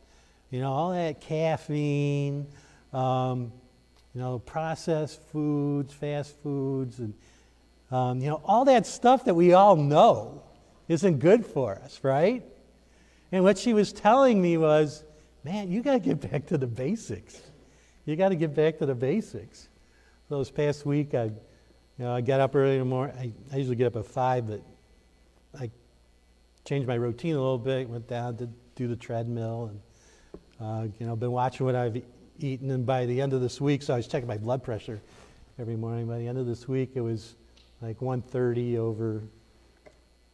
you 0.50 0.60
know, 0.60 0.72
all 0.72 0.92
that 0.92 1.22
caffeine, 1.22 2.48
um, 2.94 3.52
you 4.14 4.22
know, 4.22 4.40
processed 4.40 5.22
foods, 5.32 5.94
fast 5.94 6.36
foods, 6.42 7.00
and, 7.00 7.14
um, 7.92 8.20
you 8.20 8.30
know, 8.30 8.42
all 8.46 8.66
that 8.66 8.86
stuff 8.86 9.26
that 9.26 9.34
we 9.34 9.54
all 9.54 9.76
know 9.76 10.44
isn't 10.88 11.20
good 11.20 11.46
for 11.46 11.76
us, 11.76 12.00
right? 12.04 12.44
And 13.32 13.44
what 13.44 13.58
she 13.58 13.74
was 13.74 13.94
telling 13.94 14.42
me 14.42 14.58
was, 14.58 15.04
Man, 15.44 15.72
you 15.72 15.82
got 15.82 15.94
to 15.94 16.00
get 16.00 16.32
back 16.32 16.46
to 16.48 16.58
the 16.58 16.68
basics. 16.68 17.42
You 18.06 18.16
got 18.16 18.30
to 18.30 18.36
get 18.36 18.54
back 18.54 18.78
to 18.80 18.86
the 18.86 18.94
basics. 18.94 19.70
So 20.30 20.40
this 20.40 20.52
past 20.52 20.86
week, 20.86 21.14
I, 21.14 21.26
you 21.26 21.34
know, 21.98 22.14
I 22.14 22.22
got 22.22 22.40
up 22.40 22.56
early 22.56 22.74
in 22.74 22.80
the 22.80 22.86
morning. 22.86 23.16
I, 23.18 23.54
I 23.54 23.58
usually 23.58 23.76
get 23.76 23.88
up 23.88 23.96
at 23.96 24.06
5, 24.06 24.48
but 24.48 24.62
changed 26.66 26.88
my 26.88 26.96
routine 26.96 27.36
a 27.36 27.40
little 27.40 27.58
bit, 27.58 27.90
went 27.90 28.08
down 28.08 28.38
to 28.38 28.50
do 28.76 28.88
the 28.88 28.96
treadmill, 28.96 29.72
and 29.72 29.82
uh, 30.62 30.88
you 31.00 31.06
know, 31.06 31.16
been 31.16 31.32
watching 31.32 31.66
what 31.66 31.76
I've 31.76 32.02
eaten. 32.40 32.70
And 32.72 32.86
by 32.86 33.06
the 33.06 33.20
end 33.20 33.34
of 33.34 33.42
this 33.42 33.60
week, 33.60 33.82
so 33.82 33.94
I 33.94 33.98
was 33.98 34.08
checking 34.08 34.28
my 34.28 34.38
blood 34.38 34.64
pressure 34.64 35.02
every 35.60 35.76
morning. 35.76 36.08
By 36.08 36.20
the 36.20 36.28
end 36.28 36.38
of 36.38 36.46
this 36.46 36.68
week, 36.68 36.92
it 36.96 37.02
was 37.02 37.36
like 37.82 38.02
130 38.02 38.78
over 38.78 39.24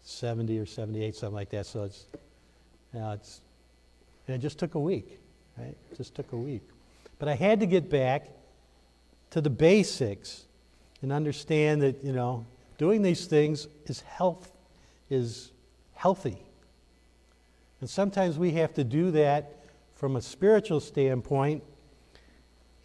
70 0.04 0.60
or 0.60 0.66
78, 0.66 1.16
something 1.16 1.34
like 1.34 1.50
that. 1.50 1.66
So 1.66 1.84
it's, 1.84 2.06
you 2.94 3.00
know, 3.00 3.12
it's, 3.12 3.42
and 4.28 4.36
it 4.36 4.40
just 4.40 4.60
took 4.60 4.76
a 4.76 4.80
week, 4.80 5.20
right? 5.58 5.76
It 5.92 5.98
just 5.98 6.16
took 6.16 6.32
a 6.34 6.38
week. 6.38 6.64
But 7.20 7.30
I 7.30 7.36
had 7.36 7.60
to 7.62 7.66
get 7.66 7.90
back 7.90 8.30
to 9.32 9.42
the 9.42 9.50
basics 9.50 10.46
and 11.02 11.12
understand 11.12 11.82
that, 11.82 12.04
you 12.04 12.12
know, 12.12 12.46
doing 12.78 13.02
these 13.02 13.26
things 13.26 13.68
is 13.86 14.02
health, 14.02 14.52
is 15.10 15.52
healthy. 15.98 16.38
And 17.82 17.90
sometimes 17.90 18.38
we 18.38 18.52
have 18.52 18.74
to 18.76 18.84
do 18.84 19.12
that 19.12 19.66
from 19.96 20.16
a 20.16 20.22
spiritual 20.22 20.80
standpoint. 20.80 21.64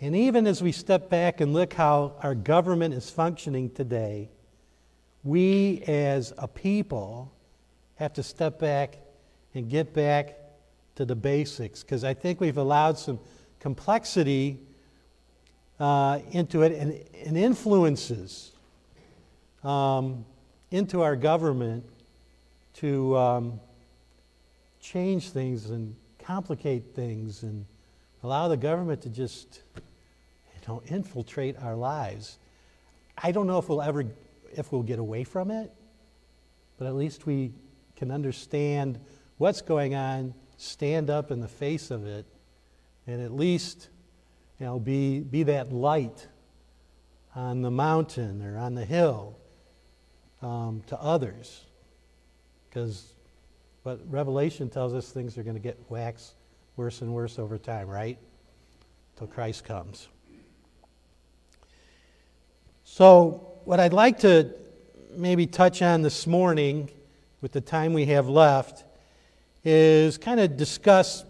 And 0.01 0.17
even 0.17 0.47
as 0.47 0.63
we 0.63 0.73
step 0.73 1.09
back 1.09 1.41
and 1.41 1.53
look 1.53 1.75
how 1.75 2.15
our 2.23 2.35
government 2.35 2.95
is 2.95 3.11
functioning 3.11 3.71
today, 3.71 4.31
we 5.23 5.83
as 5.87 6.33
a 6.39 6.49
people 6.49 7.33
have 7.97 8.15
to 8.15 8.23
step 8.23 8.59
back 8.59 8.99
and 9.55 9.69
get 9.69 9.93
back 9.93 10.39
to 10.97 11.05
the 11.05 11.15
basics 11.15 11.83
because 11.83 12.05
I 12.05 12.15
think 12.15 12.41
we've 12.41 12.57
allowed 12.57 12.99
some 12.99 13.21
complexity 13.61 14.59
uh, 15.79 16.19
into 16.31 16.63
it 16.63 16.73
and, 16.73 16.99
and 17.27 17.37
influences 17.37 18.53
um, 19.63 20.25
into 20.71 21.03
our 21.03 21.15
government 21.15 21.85
to 22.75 23.17
um, 23.17 23.61
change 24.81 25.31
things 25.31 25.71
and 25.71 25.95
complicate 26.19 26.95
things 26.95 27.43
and 27.43 27.65
allow 28.23 28.49
the 28.49 28.57
government 28.57 29.03
to 29.03 29.09
just 29.09 29.63
you 29.77 30.61
know 30.69 30.83
infiltrate 30.87 31.57
our 31.63 31.75
lives. 31.75 32.39
I 33.17 33.33
don't 33.33 33.47
know 33.47 33.59
if 33.59 33.69
we'll 33.69 33.83
ever 33.83 34.05
if 34.55 34.73
we'll 34.73 34.83
get 34.83 34.99
away 34.99 35.25
from 35.25 35.51
it, 35.51 35.73
but 36.79 36.87
at 36.87 36.95
least 36.95 37.27
we 37.27 37.53
can 37.97 38.11
understand 38.11 38.99
what's 39.39 39.63
going 39.63 39.95
on, 39.95 40.35
stand 40.57 41.11
up 41.11 41.31
in 41.31 41.41
the 41.41 41.49
face 41.49 41.91
of 41.91 42.07
it 42.07 42.27
and 43.07 43.21
at 43.23 43.33
least 43.33 43.89
you 44.59 44.67
know, 44.67 44.79
be, 44.79 45.21
be 45.21 45.43
that 45.45 45.73
light 45.73 46.29
on 47.35 47.63
the 47.63 47.71
mountain 47.71 48.43
or 48.43 48.57
on 48.57 48.75
the 48.75 48.85
hill 48.85 49.37
um, 50.41 50.83
to 50.87 51.01
others. 51.01 51.65
Because 52.73 53.13
what 53.83 54.01
Revelation 54.09 54.71
tells 54.71 54.95
us, 54.95 55.11
things 55.11 55.37
are 55.37 55.43
going 55.43 55.57
to 55.57 55.63
get 55.63 55.79
wax 55.91 56.33
worse 56.77 57.03
and 57.03 57.13
worse 57.13 57.39
over 57.39 57.59
time, 57.59 57.87
right? 57.87 58.17
Till 59.19 59.27
Christ 59.27 59.65
comes. 59.65 60.09
So, 62.85 63.59
what 63.65 63.79
I'd 63.79 63.93
like 63.93 64.21
to 64.21 64.55
maybe 65.15 65.47
touch 65.47 65.83
on 65.83 66.01
this 66.01 66.27
morning, 66.27 66.89
with 67.43 67.53
the 67.53 67.61
time 67.61 67.93
we 67.93 68.07
have 68.07 68.29
left, 68.29 68.85
is 69.65 70.17
kind 70.17 70.41
of 70.41 70.57
discuss. 70.57 71.25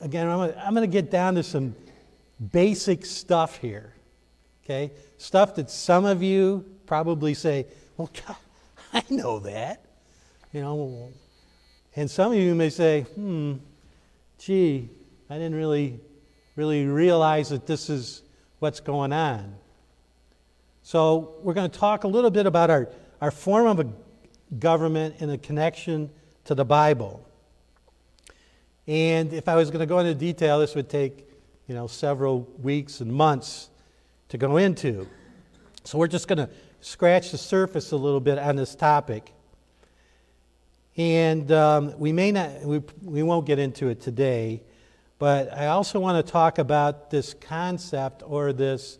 Again, 0.00 0.26
I'm 0.28 0.74
going 0.74 0.88
to 0.88 0.92
get 0.92 1.10
down 1.10 1.34
to 1.34 1.42
some 1.42 1.76
basic 2.52 3.04
stuff 3.04 3.58
here. 3.58 3.92
Okay? 4.64 4.90
Stuff 5.18 5.56
that 5.56 5.70
some 5.70 6.06
of 6.06 6.22
you 6.22 6.64
probably 6.86 7.34
say, 7.34 7.66
well, 7.98 8.10
God, 8.26 8.36
I 8.92 9.02
know 9.10 9.40
that. 9.40 9.83
You 10.54 10.60
know, 10.60 11.12
and 11.96 12.08
some 12.08 12.30
of 12.30 12.38
you 12.38 12.54
may 12.54 12.70
say, 12.70 13.00
hmm, 13.00 13.54
gee, 14.38 14.88
I 15.28 15.34
didn't 15.34 15.56
really, 15.56 15.98
really 16.54 16.86
realize 16.86 17.48
that 17.48 17.66
this 17.66 17.90
is 17.90 18.22
what's 18.60 18.78
going 18.78 19.12
on. 19.12 19.56
So 20.84 21.34
we're 21.42 21.54
going 21.54 21.68
to 21.68 21.76
talk 21.76 22.04
a 22.04 22.06
little 22.06 22.30
bit 22.30 22.46
about 22.46 22.70
our, 22.70 22.88
our 23.20 23.32
form 23.32 23.66
of 23.66 23.80
a 23.80 23.88
government 24.60 25.16
in 25.18 25.28
a 25.30 25.38
connection 25.38 26.08
to 26.44 26.54
the 26.54 26.64
Bible. 26.64 27.28
And 28.86 29.32
if 29.32 29.48
I 29.48 29.56
was 29.56 29.70
going 29.70 29.80
to 29.80 29.86
go 29.86 29.98
into 29.98 30.14
detail, 30.14 30.60
this 30.60 30.76
would 30.76 30.88
take, 30.88 31.28
you 31.66 31.74
know, 31.74 31.88
several 31.88 32.42
weeks 32.62 33.00
and 33.00 33.12
months 33.12 33.70
to 34.28 34.38
go 34.38 34.58
into. 34.58 35.08
So 35.82 35.98
we're 35.98 36.06
just 36.06 36.28
going 36.28 36.38
to 36.38 36.48
scratch 36.80 37.32
the 37.32 37.38
surface 37.38 37.90
a 37.90 37.96
little 37.96 38.20
bit 38.20 38.38
on 38.38 38.54
this 38.54 38.76
topic. 38.76 39.32
And 40.96 41.50
um, 41.50 41.98
we 41.98 42.12
may 42.12 42.30
not, 42.30 42.62
we, 42.62 42.80
we 43.02 43.22
won't 43.22 43.46
get 43.46 43.58
into 43.58 43.88
it 43.88 44.00
today, 44.00 44.62
but 45.18 45.52
I 45.52 45.66
also 45.66 45.98
want 45.98 46.24
to 46.24 46.32
talk 46.32 46.58
about 46.58 47.10
this 47.10 47.34
concept 47.34 48.22
or 48.24 48.52
this 48.52 48.98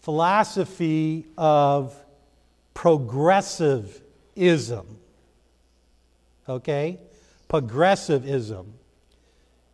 philosophy 0.00 1.26
of 1.38 1.94
progressivism. 2.74 4.98
Okay? 6.48 6.98
Progressivism. 7.48 8.74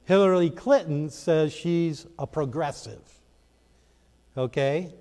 Hillary 0.04 0.50
Clinton 0.50 1.08
says 1.08 1.52
she's 1.52 2.06
a 2.18 2.26
progressive. 2.26 3.00
Okay? 4.36 4.92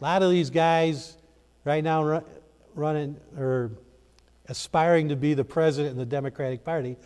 A 0.00 0.04
lot 0.04 0.22
of 0.22 0.30
these 0.30 0.50
guys 0.50 1.16
right 1.64 1.82
now 1.82 2.22
running 2.78 3.16
or 3.36 3.72
aspiring 4.46 5.08
to 5.08 5.16
be 5.16 5.34
the 5.34 5.44
president 5.44 5.92
of 5.92 5.98
the 5.98 6.06
Democratic 6.06 6.64
Party 6.64 6.96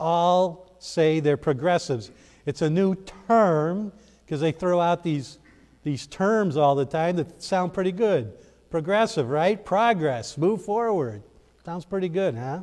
all 0.00 0.76
say 0.78 1.20
they're 1.20 1.36
progressives. 1.36 2.10
It's 2.46 2.62
a 2.62 2.70
new 2.70 2.94
term 3.26 3.92
because 4.24 4.40
they 4.40 4.52
throw 4.52 4.80
out 4.80 5.02
these, 5.02 5.38
these 5.82 6.06
terms 6.06 6.56
all 6.56 6.74
the 6.74 6.86
time 6.86 7.16
that 7.16 7.42
sound 7.42 7.72
pretty 7.72 7.92
good. 7.92 8.32
Progressive, 8.70 9.28
right? 9.30 9.62
Progress, 9.64 10.36
move 10.36 10.64
forward. 10.64 11.22
Sounds 11.64 11.84
pretty 11.84 12.08
good, 12.08 12.34
huh? 12.34 12.62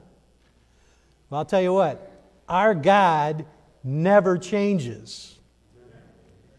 Well, 1.30 1.40
I'll 1.40 1.46
tell 1.46 1.62
you 1.62 1.74
what, 1.74 2.12
our 2.48 2.76
God 2.76 3.46
never 3.84 4.38
changes. 4.38 5.40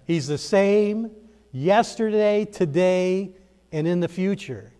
He's 0.06 0.26
the 0.26 0.38
same 0.38 1.10
yesterday, 1.52 2.44
today, 2.44 3.32
and 3.72 3.86
in 3.86 4.00
the 4.00 4.08
future. 4.08 4.72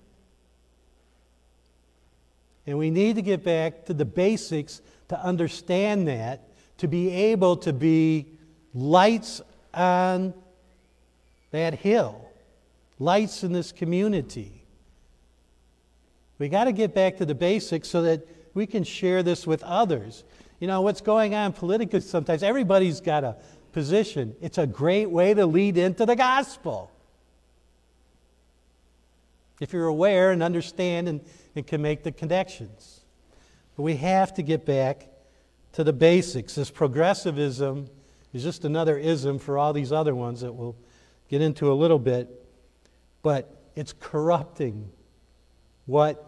And 2.67 2.79
we 2.79 2.91
need 2.91 3.17
to 3.17 3.23
get 3.23 3.45
back 3.45 3.85
to 3.87 3.95
the 3.95 4.05
basics 4.05 4.83
to 5.09 5.21
understand 5.23 6.09
that, 6.09 6.49
to 6.79 6.89
be 6.89 7.11
able 7.11 7.57
to 7.59 7.73
be 7.73 8.27
lights 8.75 9.41
on 9.73 10.35
that 11.53 11.75
hill, 11.75 12.29
lights 12.99 13.45
in 13.45 13.53
this 13.53 13.73
community. 13.73 14.65
We 16.39 16.49
got 16.49 16.65
to 16.65 16.73
get 16.73 16.95
back 16.95 17.17
to 17.19 17.25
the 17.25 17.35
basics 17.35 17.89
so 17.89 18.03
that 18.03 18.27
we 18.53 18.67
can 18.67 18.85
share 18.85 19.23
this 19.23 19.47
with 19.47 19.63
others. 19.63 20.25
You 20.61 20.67
know, 20.67 20.81
what's 20.81 21.01
going 21.01 21.35
on 21.35 21.53
politically 21.53 22.01
sometimes, 22.01 22.43
everybody's 22.43 23.01
got 23.01 23.25
a 23.25 23.37
position. 23.73 24.35
It's 24.41 24.59
a 24.59 24.67
great 24.67 25.11
way 25.11 25.35
to 25.35 25.47
lead 25.47 25.77
into 25.77 26.05
the 26.05 26.17
gospel. 26.17 26.91
If 29.61 29.73
you're 29.73 29.87
aware 29.87 30.31
and 30.33 30.43
understand 30.43 31.09
and 31.09 31.21
and 31.57 31.67
can 31.67 31.83
make 31.83 32.05
the 32.05 32.13
connections. 32.13 33.01
But 33.75 33.83
we 33.83 33.97
have 33.97 34.35
to 34.35 34.43
get 34.43 34.65
back 34.65 35.09
to 35.73 35.83
the 35.83 35.93
basics. 35.93 36.55
This 36.55 36.71
progressivism 36.71 37.89
is 38.33 38.43
just 38.43 38.65
another 38.65 38.97
ism 38.99 39.39
for 39.39 39.59
all 39.59 39.73
these 39.73 39.91
other 39.91 40.15
ones 40.15 40.43
that 40.43 40.53
we'll 40.53 40.77
get 41.29 41.41
into 41.41 41.73
a 41.73 41.75
little 41.75 41.99
bit, 41.99 42.29
but 43.23 43.57
it's 43.75 43.93
corrupting 43.99 44.91
what 45.87 46.25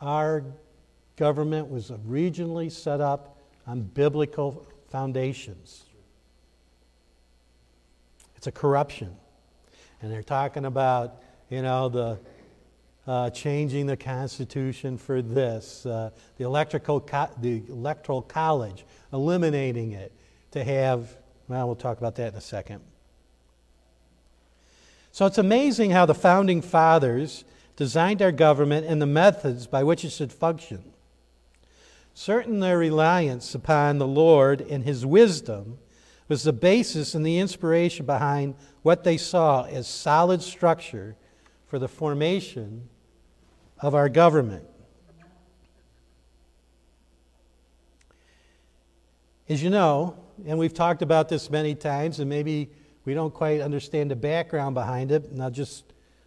our 0.00 0.44
government 1.16 1.68
was 1.68 1.92
originally 2.08 2.70
set 2.70 3.00
up 3.00 3.36
on 3.66 3.82
biblical 3.82 4.66
foundations. 4.88 5.84
It's 8.36 8.46
a 8.46 8.52
corruption. 8.52 9.14
And 10.00 10.10
they're 10.10 10.22
talking 10.22 10.64
about, 10.64 11.22
you 11.50 11.62
know, 11.62 11.88
the 11.88 12.18
uh, 13.06 13.28
changing 13.30 13.86
the 13.86 13.96
Constitution 13.96 14.96
for 14.96 15.20
this, 15.20 15.84
uh, 15.84 16.10
the, 16.36 16.44
electrical 16.44 17.00
co- 17.00 17.30
the 17.40 17.62
Electoral 17.68 18.22
College, 18.22 18.84
eliminating 19.12 19.92
it 19.92 20.12
to 20.52 20.62
have, 20.62 21.16
well, 21.48 21.66
we'll 21.66 21.76
talk 21.76 21.98
about 21.98 22.14
that 22.16 22.32
in 22.32 22.38
a 22.38 22.40
second. 22.40 22.80
So 25.10 25.26
it's 25.26 25.38
amazing 25.38 25.90
how 25.90 26.06
the 26.06 26.14
founding 26.14 26.62
fathers 26.62 27.44
designed 27.74 28.22
our 28.22 28.30
government 28.30 28.86
and 28.86 29.02
the 29.02 29.06
methods 29.06 29.66
by 29.66 29.82
which 29.82 30.04
it 30.04 30.10
should 30.10 30.32
function. 30.32 30.84
Certain 32.14 32.60
their 32.60 32.78
reliance 32.78 33.54
upon 33.56 33.98
the 33.98 34.06
Lord 34.06 34.60
and 34.60 34.84
His 34.84 35.04
wisdom 35.04 35.78
was 36.28 36.44
the 36.44 36.52
basis 36.52 37.16
and 37.16 37.26
the 37.26 37.38
inspiration 37.38 38.06
behind 38.06 38.54
what 38.82 39.02
they 39.02 39.16
saw 39.16 39.64
as 39.64 39.88
solid 39.88 40.42
structure 40.42 41.16
for 41.70 41.78
the 41.78 41.86
formation 41.86 42.88
of 43.78 43.94
our 43.94 44.08
government. 44.08 44.64
As 49.48 49.62
you 49.62 49.70
know, 49.70 50.16
and 50.44 50.58
we've 50.58 50.74
talked 50.74 51.00
about 51.00 51.28
this 51.28 51.48
many 51.48 51.76
times, 51.76 52.18
and 52.18 52.28
maybe 52.28 52.70
we 53.04 53.14
don't 53.14 53.32
quite 53.32 53.60
understand 53.60 54.10
the 54.10 54.16
background 54.16 54.74
behind 54.74 55.12
it, 55.12 55.26
and 55.26 55.40
I'll 55.40 55.50
just 55.50 55.84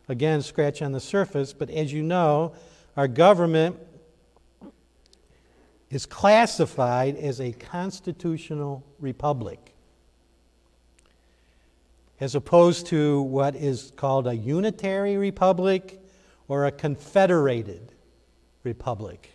again 0.08 0.41
scratch 0.41 0.82
on 0.82 0.93
the 0.93 1.01
surface, 1.01 1.51
but 1.51 1.69
as 1.69 1.91
you 1.91 2.03
know, 2.03 2.53
our 2.95 3.10
government 3.10 3.75
is 5.89 6.06
classified 6.06 7.17
as 7.17 7.41
a 7.41 7.51
constitutional 7.51 8.86
republic 8.97 9.73
as 12.24 12.36
opposed 12.36 12.86
to 12.86 13.22
what 13.24 13.54
is 13.54 13.92
called 13.98 14.28
a 14.28 14.34
unitary 14.34 15.18
republic 15.18 16.02
or 16.48 16.68
a 16.68 16.72
confederated 16.72 17.92
republic. 18.64 19.30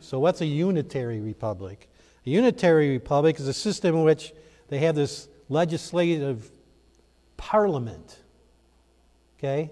So, 0.00 0.18
what's 0.18 0.42
a 0.42 0.46
unitary 0.46 1.18
republic? 1.18 1.88
A 2.26 2.28
unitary 2.28 2.90
republic 2.90 3.40
is 3.40 3.48
a 3.48 3.54
system 3.54 3.94
in 3.94 4.02
which 4.02 4.34
they 4.68 4.80
have 4.80 4.96
this 4.96 5.28
legislative 5.48 6.50
parliament, 7.38 8.18
okay? 9.38 9.70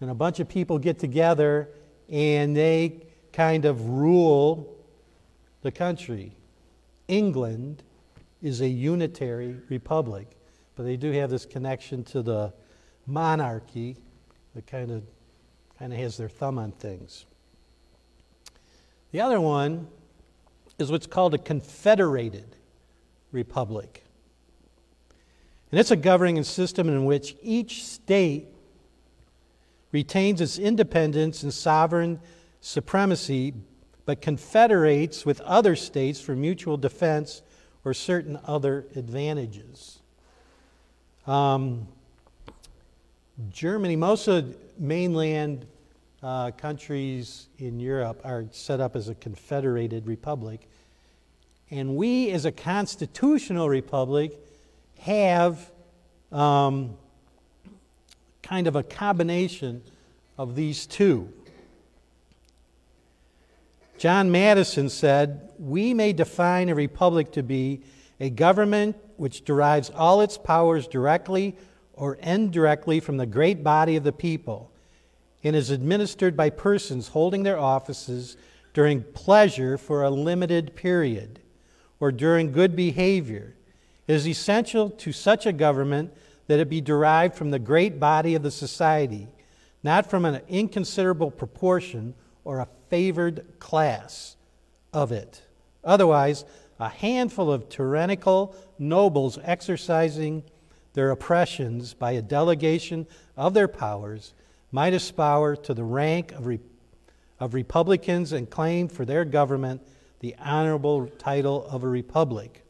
And 0.00 0.10
a 0.10 0.14
bunch 0.14 0.40
of 0.40 0.48
people 0.48 0.76
get 0.76 0.98
together 0.98 1.68
and 2.08 2.56
they 2.56 3.06
kind 3.32 3.64
of 3.64 3.90
rule 3.90 4.76
the 5.62 5.70
country. 5.70 6.32
England 7.06 7.84
is 8.42 8.60
a 8.60 8.68
unitary 8.68 9.54
republic 9.68 10.36
but 10.76 10.84
they 10.84 10.96
do 10.96 11.10
have 11.12 11.30
this 11.30 11.46
connection 11.46 12.04
to 12.04 12.22
the 12.22 12.52
monarchy 13.06 13.96
that 14.54 14.66
kind 14.66 14.90
of 14.90 15.02
kind 15.78 15.92
of 15.92 15.98
has 15.98 16.16
their 16.16 16.28
thumb 16.28 16.58
on 16.58 16.72
things. 16.72 17.26
The 19.12 19.20
other 19.20 19.40
one 19.40 19.88
is 20.78 20.90
what's 20.90 21.06
called 21.06 21.34
a 21.34 21.38
confederated 21.38 22.56
republic. 23.32 24.04
And 25.70 25.80
it's 25.80 25.90
a 25.90 25.96
governing 25.96 26.42
system 26.44 26.88
in 26.88 27.04
which 27.04 27.36
each 27.42 27.84
state 27.84 28.48
retains 29.92 30.40
its 30.40 30.58
independence 30.58 31.42
and 31.42 31.52
sovereign 31.52 32.20
supremacy, 32.60 33.54
but 34.04 34.20
confederates 34.20 35.26
with 35.26 35.40
other 35.42 35.76
states 35.76 36.20
for 36.20 36.36
mutual 36.36 36.76
defense 36.76 37.42
or 37.84 37.94
certain 37.94 38.38
other 38.44 38.86
advantages. 38.94 40.00
Um, 41.26 41.88
Germany, 43.50 43.96
most 43.96 44.28
of 44.28 44.56
mainland 44.78 45.66
uh, 46.22 46.52
countries 46.52 47.48
in 47.58 47.80
Europe 47.80 48.20
are 48.24 48.44
set 48.52 48.80
up 48.80 48.94
as 48.94 49.08
a 49.08 49.14
confederated 49.14 50.06
republic. 50.06 50.68
And 51.70 51.96
we, 51.96 52.30
as 52.30 52.44
a 52.44 52.52
constitutional 52.52 53.68
republic, 53.68 54.32
have 55.00 55.70
um, 56.30 56.96
kind 58.42 58.68
of 58.68 58.76
a 58.76 58.82
combination 58.84 59.82
of 60.38 60.54
these 60.54 60.86
two. 60.86 61.32
John 63.98 64.30
Madison 64.30 64.88
said, 64.88 65.48
We 65.58 65.92
may 65.92 66.12
define 66.12 66.68
a 66.68 66.74
republic 66.74 67.32
to 67.32 67.42
be 67.42 67.82
a 68.20 68.30
government 68.30 68.96
which 69.16 69.44
derives 69.44 69.90
all 69.90 70.20
its 70.20 70.38
powers 70.38 70.86
directly 70.86 71.56
or 71.94 72.14
indirectly 72.16 73.00
from 73.00 73.16
the 73.16 73.26
great 73.26 73.64
body 73.64 73.96
of 73.96 74.04
the 74.04 74.12
people 74.12 74.70
and 75.42 75.54
is 75.54 75.70
administered 75.70 76.36
by 76.36 76.50
persons 76.50 77.08
holding 77.08 77.42
their 77.42 77.58
offices 77.58 78.36
during 78.74 79.02
pleasure 79.02 79.78
for 79.78 80.02
a 80.02 80.10
limited 80.10 80.74
period 80.74 81.40
or 82.00 82.12
during 82.12 82.52
good 82.52 82.76
behavior. 82.76 83.54
It 84.06 84.14
is 84.14 84.28
essential 84.28 84.90
to 84.90 85.12
such 85.12 85.46
a 85.46 85.52
government 85.52 86.12
that 86.46 86.60
it 86.60 86.68
be 86.68 86.80
derived 86.80 87.34
from 87.34 87.50
the 87.50 87.58
great 87.58 87.98
body 87.98 88.34
of 88.34 88.42
the 88.42 88.50
society, 88.50 89.28
not 89.82 90.08
from 90.08 90.24
an 90.24 90.42
inconsiderable 90.48 91.30
proportion 91.30 92.14
or 92.44 92.58
a 92.58 92.68
favored 92.90 93.58
class 93.58 94.36
of 94.92 95.12
it. 95.12 95.42
Otherwise, 95.84 96.44
a 96.78 96.88
handful 96.88 97.50
of 97.50 97.68
tyrannical 97.68 98.54
nobles 98.78 99.38
exercising 99.42 100.42
their 100.92 101.10
oppressions 101.10 101.94
by 101.94 102.12
a 102.12 102.22
delegation 102.22 103.06
of 103.36 103.54
their 103.54 103.68
powers 103.68 104.34
might 104.72 104.94
aspire 104.94 105.56
to 105.56 105.74
the 105.74 105.84
rank 105.84 106.32
of, 106.32 106.46
re- 106.46 106.60
of 107.38 107.54
republicans 107.54 108.32
and 108.32 108.50
claim 108.50 108.88
for 108.88 109.04
their 109.04 109.24
government 109.24 109.80
the 110.20 110.34
honorable 110.38 111.06
title 111.18 111.66
of 111.66 111.84
a 111.84 111.88
republic. 111.88 112.64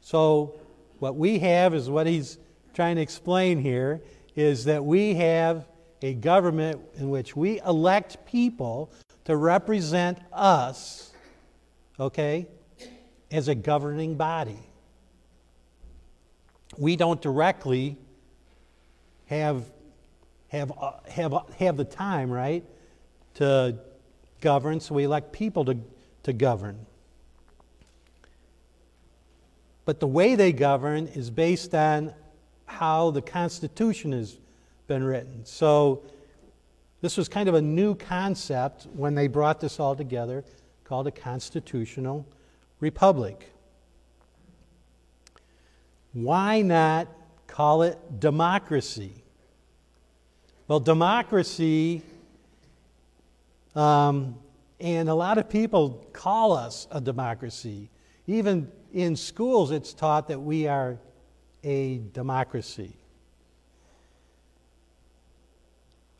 So, 0.00 0.54
what 0.98 1.16
we 1.16 1.38
have 1.40 1.74
is 1.74 1.88
what 1.88 2.06
he's 2.06 2.38
trying 2.74 2.96
to 2.96 3.02
explain 3.02 3.60
here 3.60 4.00
is 4.34 4.64
that 4.64 4.84
we 4.84 5.14
have 5.14 5.66
a 6.00 6.14
government 6.14 6.80
in 6.96 7.10
which 7.10 7.36
we 7.36 7.60
elect 7.60 8.26
people 8.26 8.90
to 9.24 9.36
represent 9.36 10.18
us, 10.32 11.12
okay, 12.00 12.46
as 13.32 13.48
a 13.48 13.54
governing 13.54 14.14
body. 14.14 14.58
We 16.78 16.96
don't 16.96 17.20
directly 17.20 17.96
have, 19.26 19.64
have, 20.48 20.72
uh, 20.78 20.92
have, 21.08 21.34
uh, 21.34 21.42
have 21.58 21.76
the 21.76 21.84
time, 21.84 22.30
right, 22.30 22.64
to 23.34 23.76
govern, 24.40 24.80
so 24.80 24.94
we 24.94 25.04
elect 25.04 25.32
people 25.32 25.64
to, 25.64 25.78
to 26.24 26.32
govern. 26.32 26.78
But 29.84 30.00
the 30.00 30.06
way 30.06 30.34
they 30.34 30.52
govern 30.52 31.08
is 31.08 31.30
based 31.30 31.74
on 31.74 32.12
how 32.66 33.10
the 33.10 33.22
Constitution 33.22 34.12
has 34.12 34.38
been 34.86 35.02
written. 35.02 35.44
So 35.44 36.02
this 37.00 37.16
was 37.16 37.28
kind 37.28 37.48
of 37.48 37.54
a 37.54 37.62
new 37.62 37.94
concept 37.94 38.86
when 38.94 39.14
they 39.14 39.26
brought 39.26 39.60
this 39.60 39.80
all 39.80 39.96
together 39.96 40.44
called 40.84 41.06
a 41.06 41.10
constitutional 41.10 42.26
republic. 42.82 43.48
Why 46.12 46.62
not 46.62 47.08
call 47.46 47.82
it 47.82 47.96
democracy? 48.18 49.22
Well, 50.66 50.80
democracy, 50.80 52.02
um, 53.76 54.36
and 54.80 55.08
a 55.08 55.14
lot 55.14 55.38
of 55.38 55.48
people 55.48 56.04
call 56.12 56.54
us 56.54 56.88
a 56.90 57.00
democracy. 57.00 57.88
Even 58.26 58.70
in 58.92 59.14
schools, 59.14 59.70
it's 59.70 59.94
taught 59.94 60.26
that 60.28 60.40
we 60.40 60.66
are 60.66 60.98
a 61.62 61.98
democracy. 62.12 62.96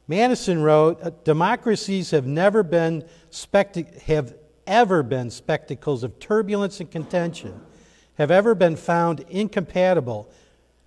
Madison 0.06 0.62
wrote, 0.62 1.24
democracies 1.24 2.12
have 2.12 2.26
never 2.26 2.62
been 2.62 3.04
spectac- 3.30 4.00
have 4.02 4.34
ever 4.72 5.02
been 5.02 5.30
spectacles 5.30 6.02
of 6.02 6.18
turbulence 6.18 6.80
and 6.80 6.90
contention, 6.90 7.60
have 8.14 8.30
ever 8.30 8.54
been 8.54 8.74
found 8.74 9.20
incompatible 9.28 10.30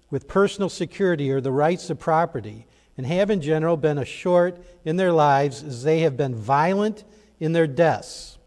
with 0.09 0.27
personal 0.27 0.69
security 0.69 1.31
or 1.31 1.39
the 1.39 1.51
rights 1.51 1.89
of 1.91 1.99
property, 1.99 2.65
and 2.97 3.05
have 3.05 3.29
in 3.29 3.41
general 3.41 3.77
been 3.77 3.99
as 3.99 4.07
short 4.07 4.57
in 4.83 4.95
their 4.95 5.11
lives 5.11 5.63
as 5.63 5.83
they 5.83 5.99
have 5.99 6.17
been 6.17 6.33
violent 6.33 7.03
in 7.39 7.51
their 7.51 7.67
deaths. 7.67 8.37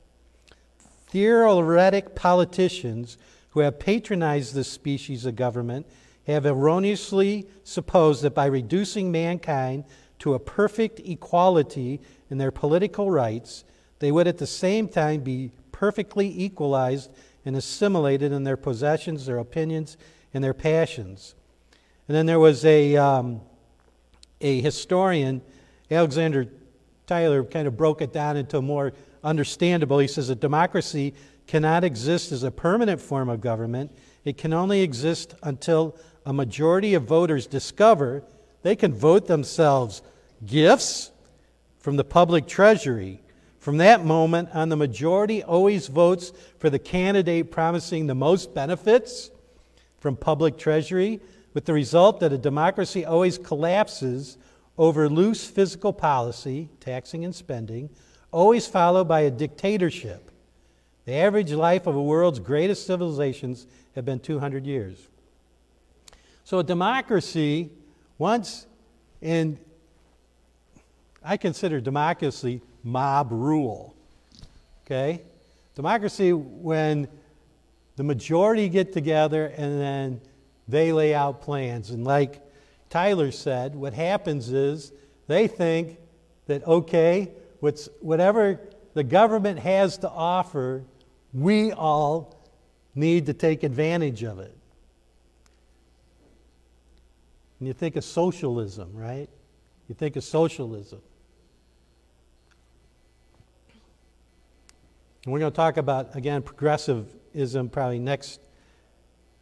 Theoretic 1.07 2.17
politicians 2.17 3.17
who 3.51 3.61
have 3.61 3.79
patronized 3.79 4.55
this 4.55 4.71
species 4.71 5.25
of 5.25 5.37
government 5.37 5.87
have 6.27 6.47
erroneously 6.47 7.47
supposed 7.63 8.23
that 8.23 8.35
by 8.35 8.47
reducing 8.47 9.13
mankind 9.13 9.85
to 10.19 10.35
a 10.35 10.41
perfect 10.41 11.01
equality 11.01 12.01
in 12.29 12.39
their 12.39 12.51
political 12.51 13.11
rights, 13.11 13.65
they 13.99 14.13
would 14.13 14.29
at 14.29 14.39
the 14.39 14.47
same 14.47 14.89
time 14.89 15.21
be 15.21 15.51
perfectly 15.73 16.33
equalized 16.43 17.11
and 17.45 17.57
assimilated 17.57 18.33
in 18.33 18.45
their 18.45 18.57
possessions, 18.57 19.27
their 19.27 19.39
opinions, 19.39 19.97
and 20.35 20.43
their 20.43 20.55
passions. 20.55 21.35
And 22.07 22.17
then 22.17 22.27
there 22.27 22.39
was 22.39 22.65
a, 22.65 22.97
um, 22.97 23.41
a 24.41 24.61
historian, 24.61 25.43
Alexander 25.91 26.49
Tytler, 27.07 27.45
kind 27.45 27.67
of 27.67 27.77
broke 27.77 28.03
it 28.03 28.13
down 28.13 28.37
into 28.37 28.61
more 28.61 28.93
understandable. 29.25 29.99
He 29.99 30.09
says 30.09 30.31
a 30.31 30.35
democracy 30.35 31.15
cannot 31.47 31.85
exist 31.85 32.33
as 32.33 32.43
a 32.43 32.51
permanent 32.51 33.01
form 33.01 33.29
of 33.29 33.41
government. 33.41 33.91
It 34.25 34.37
can 34.37 34.53
only 34.53 34.83
exist 34.83 35.35
until 35.43 35.97
a 36.27 36.33
majority 36.33 36.95
of 36.95 37.05
voters 37.05 37.47
discover 37.47 38.23
they 38.63 38.77
can 38.77 38.93
vote 38.93 39.27
themselves 39.27 40.03
gifts 40.45 41.11
from 41.79 41.97
the 41.97 42.05
public 42.05 42.47
treasury. 42.47 43.23
From 43.69 43.77
that 43.77 44.03
moment 44.03 44.49
on, 44.55 44.71
the 44.71 44.77
majority 44.77 45.43
always 45.43 45.89
votes 45.89 46.33
for 46.59 46.71
the 46.71 46.79
candidate 46.79 47.51
promising 47.51 48.07
the 48.07 48.15
most 48.15 48.55
benefits 48.55 49.31
from 50.01 50.17
public 50.17 50.57
treasury, 50.57 51.21
with 51.53 51.67
the 51.67 51.75
result 51.75 52.21
that 52.21 52.33
a 52.33 52.39
democracy 52.39 53.05
always 53.05 53.37
collapses 53.37 54.39
over 54.79 55.07
loose 55.11 55.47
fiscal 55.47 55.93
policy, 55.93 56.71
taxing 56.81 57.27
and 57.27 57.35
spending, 57.35 57.91
always 58.33 58.67
followed 58.67 59.07
by 59.07 59.21
a 59.21 59.31
dictatorship. 59.31 60.31
The 61.05 61.17
average 61.17 61.53
life 61.53 61.87
of 61.87 61.95
the 61.95 62.01
world's 62.01 62.39
greatest 62.39 62.87
civilizations 62.87 63.67
have 63.95 64.07
been 64.07 64.19
200 64.19 64.65
years. 64.65 64.97
So 66.43 66.61
a 66.61 66.65
democracy, 66.65 67.69
once, 68.17 68.67
and 69.21 69.59
I 71.23 71.37
consider 71.37 71.83
democracy 71.83 72.63
mob 72.83 73.33
rule. 73.33 73.95
Okay? 74.85 75.23
Democracy, 75.75 76.33
when 76.33 77.09
the 77.97 78.03
majority 78.05 78.69
get 78.69 78.93
together 78.93 79.47
and 79.47 79.81
then 79.81 80.21
they 80.69 80.93
lay 80.93 81.15
out 81.15 81.43
plans. 81.43 81.91
And 81.91 82.05
like 82.05 82.41
Tyler 82.91 83.31
said, 83.31 83.75
what 83.75 83.93
happens 83.93 84.51
is 84.51 84.93
they 85.27 85.47
think 85.47 85.99
that, 86.47 86.67
okay, 86.67 87.31
whatever 88.01 88.61
the 88.95 89.05
government 89.05 89.59
has 89.59 89.99
to 89.99 90.09
offer, 90.11 90.85
we 91.33 91.73
all 91.73 92.37
need 92.95 93.27
to 93.27 93.35
take 93.35 93.63
advantage 93.63 94.23
of 94.23 94.39
it. 94.39 94.57
And 97.59 97.67
you 97.67 97.75
think 97.75 97.97
of 97.97 98.05
socialism, 98.05 98.91
right? 98.95 99.29
You 99.89 99.95
think 99.95 100.17
of 100.17 100.25
socialism. 100.25 101.01
And 105.29 105.33
we're 105.35 105.41
going 105.41 105.53
to 105.53 105.57
talk 105.57 105.77
about, 105.77 106.17
again, 106.17 106.41
progressivism 106.41 107.69
probably 107.69 107.99
next, 107.99 108.41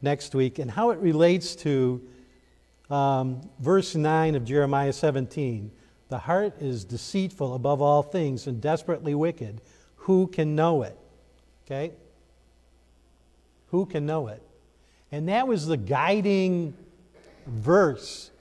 next 0.03 0.35
week 0.35 0.59
and 0.59 0.69
how 0.69 0.91
it 0.91 0.99
relates 0.99 1.55
to 1.55 2.03
um, 2.91 3.49
verse 3.61 3.95
9 3.95 4.35
of 4.35 4.45
Jeremiah 4.45 4.93
17. 4.93 5.71
The 6.09 6.19
heart 6.19 6.61
is 6.61 6.85
deceitful 6.85 7.55
above 7.55 7.81
all 7.81 8.03
things 8.03 8.49
and 8.49 8.61
desperately 8.61 9.15
wicked. 9.15 9.61
Who 9.95 10.27
can 10.27 10.57
know 10.57 10.83
it? 10.83 10.99
Okay? 11.65 11.93
Who 13.69 13.87
can 13.87 14.07
know 14.07 14.27
it? 14.27 14.43
And 15.13 15.29
that 15.29 15.47
was 15.47 15.69
the 15.69 15.77
guiding 15.77 16.75
verse 17.47 18.33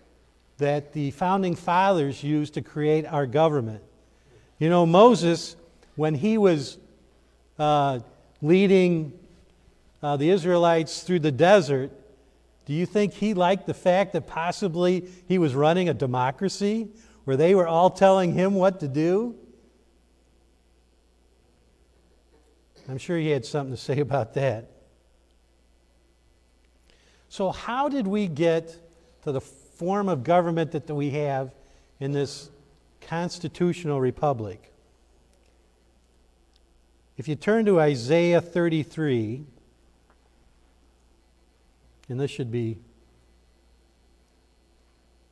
that 0.58 0.93
the 0.93 1.12
founding 1.12 1.53
fathers 1.53 2.23
used 2.23 2.55
to 2.55 2.63
create 2.63 3.05
our 3.05 3.27
government. 3.27 3.84
You 4.58 4.71
know, 4.71 4.88
Moses 4.88 5.55
when 5.95 6.15
he 6.15 6.39
was 6.39 6.79
uh, 7.57 7.99
leading 8.41 9.13
uh, 10.03 10.17
the 10.17 10.29
Israelites 10.29 11.03
through 11.03 11.19
the 11.19 11.31
desert, 11.31 11.91
do 12.65 12.73
you 12.73 12.85
think 12.85 13.13
he 13.13 13.33
liked 13.33 13.67
the 13.67 13.73
fact 13.73 14.13
that 14.13 14.27
possibly 14.27 15.07
he 15.27 15.37
was 15.37 15.53
running 15.53 15.89
a 15.89 15.93
democracy 15.93 16.89
where 17.25 17.37
they 17.37 17.55
were 17.55 17.67
all 17.67 17.89
telling 17.89 18.33
him 18.33 18.55
what 18.55 18.79
to 18.79 18.87
do? 18.87 19.35
I'm 22.87 22.97
sure 22.97 23.17
he 23.17 23.29
had 23.29 23.45
something 23.45 23.75
to 23.75 23.81
say 23.81 23.99
about 24.01 24.33
that. 24.35 24.71
So, 27.29 27.51
how 27.51 27.89
did 27.89 28.07
we 28.07 28.27
get 28.27 28.77
to 29.23 29.31
the 29.31 29.41
form 29.41 30.07
of 30.07 30.23
government 30.23 30.71
that 30.71 30.87
we 30.87 31.09
have 31.11 31.53
in 31.99 32.11
this 32.11 32.49
constitutional 33.01 33.99
republic? 33.99 34.71
If 37.17 37.30
you 37.30 37.36
turn 37.36 37.65
to 37.65 37.80
Isaiah 37.80 38.41
33, 38.41 39.45
and 42.10 42.19
this 42.19 42.30
should 42.30 42.51
be 42.51 42.78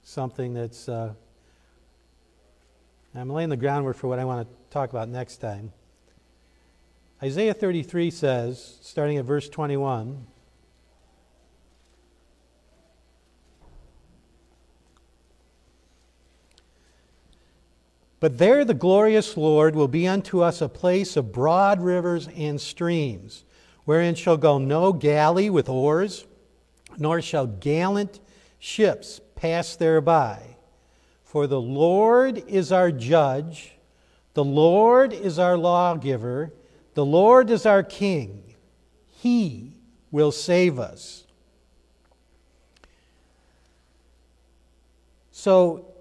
something 0.02 0.54
that's, 0.54 0.88
uh, 0.88 1.14
I'm 3.14 3.30
laying 3.30 3.50
the 3.50 3.58
groundwork 3.58 3.98
for 3.98 4.08
what 4.08 4.18
I 4.18 4.24
want 4.24 4.48
to 4.48 4.56
talk 4.70 4.92
about 4.92 5.10
next 5.10 5.38
time. 5.38 5.74
Isaiah 7.22 7.54
33 7.54 8.12
says, 8.12 8.78
starting 8.82 9.18
at 9.18 9.26
verse 9.26 9.50
21, 9.50 10.26
But 18.24 18.38
there 18.38 18.64
the 18.64 18.74
glorious 18.74 19.36
Lord 19.36 19.76
will 19.76 19.90
be 19.90 20.08
unto 20.08 20.40
us 20.40 20.62
a 20.62 20.70
place 20.70 21.18
of 21.18 21.34
broad 21.34 21.82
rivers 21.82 22.30
and 22.30 22.62
streams, 22.62 23.44
wherein 23.84 24.16
shall 24.16 24.38
go 24.38 24.58
no 24.58 24.94
galley 24.94 25.50
with 25.50 25.68
oars, 25.68 26.26
nor 26.98 27.22
shall 27.22 27.48
gallant 27.48 28.22
ships 28.60 29.20
pass 29.36 29.76
thereby. 29.76 30.56
For 31.26 31.48
the 31.48 31.60
Lord 31.60 32.38
is 32.48 32.72
our 32.72 32.94
judge, 32.94 33.74
the 34.36 34.46
Lord 34.46 35.12
is 35.12 35.38
our 35.38 35.58
lawgiver, 35.58 36.54
the 36.94 37.06
Lord 37.06 37.50
is 37.50 37.66
our 37.66 37.84
king. 37.84 38.56
He 39.06 39.74
will 40.12 40.32
save 40.32 40.80
us. 40.80 41.26
So, 45.34 45.93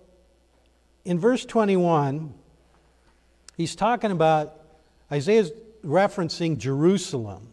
in 1.04 1.18
verse 1.18 1.44
21, 1.44 2.32
he's 3.56 3.74
talking 3.74 4.10
about, 4.10 4.58
Isaiah's 5.10 5.50
referencing 5.84 6.56
Jerusalem 6.56 7.48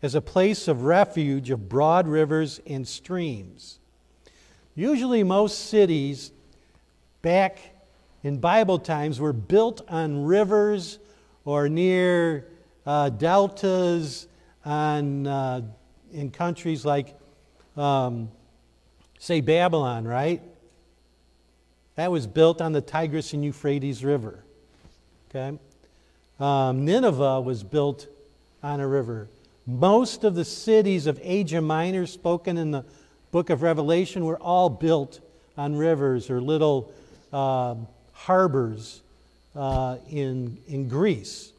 as 0.00 0.14
a 0.14 0.20
place 0.20 0.68
of 0.68 0.84
refuge 0.84 1.50
of 1.50 1.68
broad 1.68 2.06
rivers 2.06 2.60
and 2.66 2.86
streams. 2.86 3.78
Usually, 4.74 5.22
most 5.22 5.70
cities 5.70 6.32
back 7.22 7.58
in 8.22 8.38
Bible 8.38 8.78
times 8.78 9.20
were 9.20 9.32
built 9.32 9.82
on 9.88 10.24
rivers 10.24 10.98
or 11.44 11.68
near 11.68 12.46
uh, 12.86 13.10
deltas 13.10 14.28
on, 14.64 15.26
uh, 15.26 15.60
in 16.12 16.30
countries 16.30 16.84
like, 16.84 17.14
um, 17.76 18.30
say, 19.18 19.40
Babylon, 19.40 20.04
right? 20.06 20.42
That 21.96 22.10
was 22.10 22.26
built 22.26 22.60
on 22.60 22.72
the 22.72 22.80
Tigris 22.80 23.32
and 23.32 23.44
Euphrates 23.44 24.04
River. 24.04 24.44
Okay? 25.30 25.58
Um, 26.40 26.84
Nineveh 26.84 27.40
was 27.40 27.62
built 27.62 28.08
on 28.62 28.80
a 28.80 28.88
river. 28.88 29.28
Most 29.66 30.24
of 30.24 30.34
the 30.34 30.44
cities 30.44 31.06
of 31.06 31.20
Asia 31.22 31.60
Minor 31.60 32.06
spoken 32.06 32.58
in 32.58 32.70
the 32.70 32.84
book 33.30 33.50
of 33.50 33.62
Revelation 33.62 34.24
were 34.24 34.38
all 34.38 34.68
built 34.68 35.20
on 35.56 35.76
rivers 35.76 36.30
or 36.30 36.40
little 36.40 36.92
uh, 37.32 37.74
harbors 38.12 39.02
uh, 39.54 39.96
in, 40.10 40.58
in 40.66 40.88
Greece. 40.88 41.52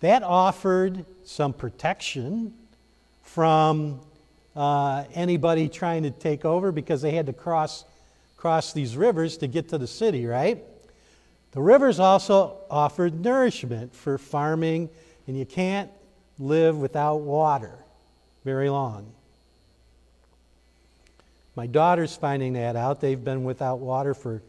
That 0.00 0.22
offered 0.22 1.04
some 1.24 1.52
protection 1.52 2.52
from 3.22 4.00
uh, 4.54 5.04
anybody 5.14 5.68
trying 5.68 6.02
to 6.02 6.10
take 6.10 6.44
over 6.44 6.72
because 6.72 7.00
they 7.00 7.12
had 7.12 7.26
to 7.26 7.32
cross 7.32 7.84
cross 8.42 8.72
these 8.72 8.96
rivers 8.96 9.36
to 9.36 9.46
get 9.46 9.68
to 9.68 9.78
the 9.78 9.86
city, 9.86 10.26
right? 10.26 10.64
The 11.52 11.62
rivers 11.62 12.00
also 12.00 12.56
offered 12.68 13.24
nourishment 13.24 13.94
for 13.94 14.18
farming, 14.18 14.90
and 15.28 15.38
you 15.38 15.46
can't 15.46 15.88
live 16.40 16.76
without 16.76 17.18
water 17.18 17.78
very 18.44 18.68
long. 18.68 19.12
My 21.54 21.68
daughter's 21.68 22.16
finding 22.16 22.54
that 22.54 22.74
out. 22.74 23.00
They've 23.00 23.22
been 23.22 23.44
without 23.44 23.78
water 23.78 24.12
for 24.12 24.42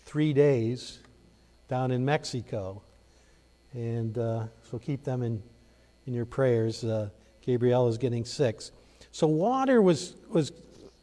three 0.00 0.34
days 0.34 0.98
down 1.68 1.90
in 1.90 2.04
Mexico. 2.04 2.82
And 3.72 4.18
uh, 4.18 4.44
so 4.70 4.78
keep 4.78 5.04
them 5.04 5.22
in, 5.22 5.42
in 6.06 6.12
your 6.12 6.26
prayers. 6.26 6.84
Uh, 6.84 7.08
Gabrielle 7.40 7.88
is 7.88 7.96
getting 7.96 8.26
sick. 8.26 8.60
So 9.10 9.26
water 9.26 9.80
was, 9.80 10.16
was 10.28 10.52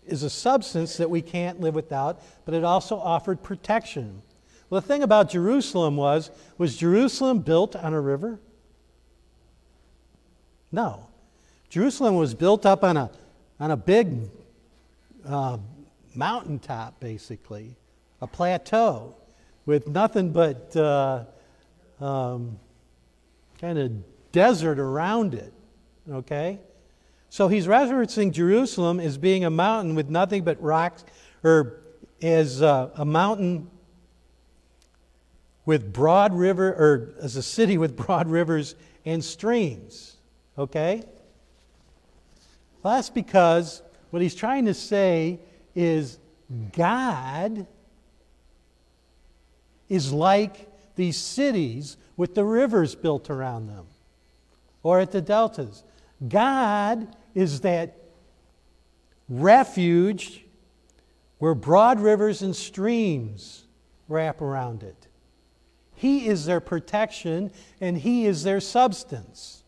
is 0.07 0.23
a 0.23 0.29
substance 0.29 0.97
that 0.97 1.09
we 1.09 1.21
can't 1.21 1.59
live 1.59 1.75
without, 1.75 2.21
but 2.45 2.53
it 2.53 2.63
also 2.63 2.97
offered 2.97 3.41
protection. 3.41 4.21
Well, 4.69 4.81
the 4.81 4.87
thing 4.87 5.03
about 5.03 5.29
Jerusalem 5.29 5.95
was, 5.95 6.31
was 6.57 6.75
Jerusalem 6.75 7.39
built 7.39 7.75
on 7.75 7.93
a 7.93 8.01
river? 8.01 8.39
No. 10.71 11.07
Jerusalem 11.69 12.15
was 12.15 12.33
built 12.33 12.65
up 12.65 12.83
on 12.83 12.97
a, 12.97 13.09
on 13.59 13.71
a 13.71 13.77
big 13.77 14.29
uh, 15.25 15.57
mountaintop, 16.13 16.99
basically, 16.99 17.75
a 18.21 18.27
plateau 18.27 19.15
with 19.65 19.87
nothing 19.87 20.31
but 20.31 20.75
uh, 20.75 21.23
um, 21.99 22.59
kind 23.59 23.77
of 23.77 23.91
desert 24.31 24.79
around 24.79 25.33
it. 25.33 25.53
Okay? 26.09 26.59
So 27.35 27.49
he's 27.49 27.67
referencing 27.67 28.31
Jerusalem 28.31 28.97
as 28.97 29.17
being 29.17 29.43
a 29.43 29.49
mountain 29.49 29.93
with 29.93 30.09
nothing 30.09 30.45
but 30.45 30.61
rocks, 30.61 31.03
or 31.43 31.81
as 32.21 32.61
a, 32.61 32.93
a 32.95 33.03
mountain 33.03 33.69
with 35.65 35.91
broad 35.91 36.33
river, 36.33 36.69
or 36.69 37.13
as 37.21 37.35
a 37.35 37.43
city 37.43 37.77
with 37.77 37.97
broad 38.05 38.29
rivers 38.29 38.75
and 39.03 39.21
streams. 39.21 40.15
Okay? 40.57 41.03
Well, 42.81 42.95
that's 42.95 43.09
because 43.09 43.81
what 44.11 44.21
he's 44.21 44.33
trying 44.33 44.63
to 44.67 44.73
say 44.73 45.41
is 45.75 46.19
God 46.71 47.67
is 49.89 50.13
like 50.13 50.69
these 50.95 51.17
cities 51.17 51.97
with 52.15 52.33
the 52.33 52.45
rivers 52.45 52.95
built 52.95 53.29
around 53.29 53.67
them, 53.67 53.87
or 54.83 55.01
at 55.01 55.11
the 55.11 55.19
deltas. 55.19 55.83
God 56.29 57.13
is 57.35 57.59
that 57.61 57.97
refuge 59.29 60.45
where 61.37 61.53
broad 61.53 61.99
rivers 61.99 62.41
and 62.41 62.55
streams 62.55 63.65
wrap 64.07 64.41
around 64.41 64.81
it. 64.81 65.07
He 65.95 66.27
is 66.27 66.45
their 66.45 66.59
protection 66.59 67.51
and 67.81 67.97
He 67.97 68.25
is 68.25 68.43
their 68.43 68.59
substance. 68.59 69.63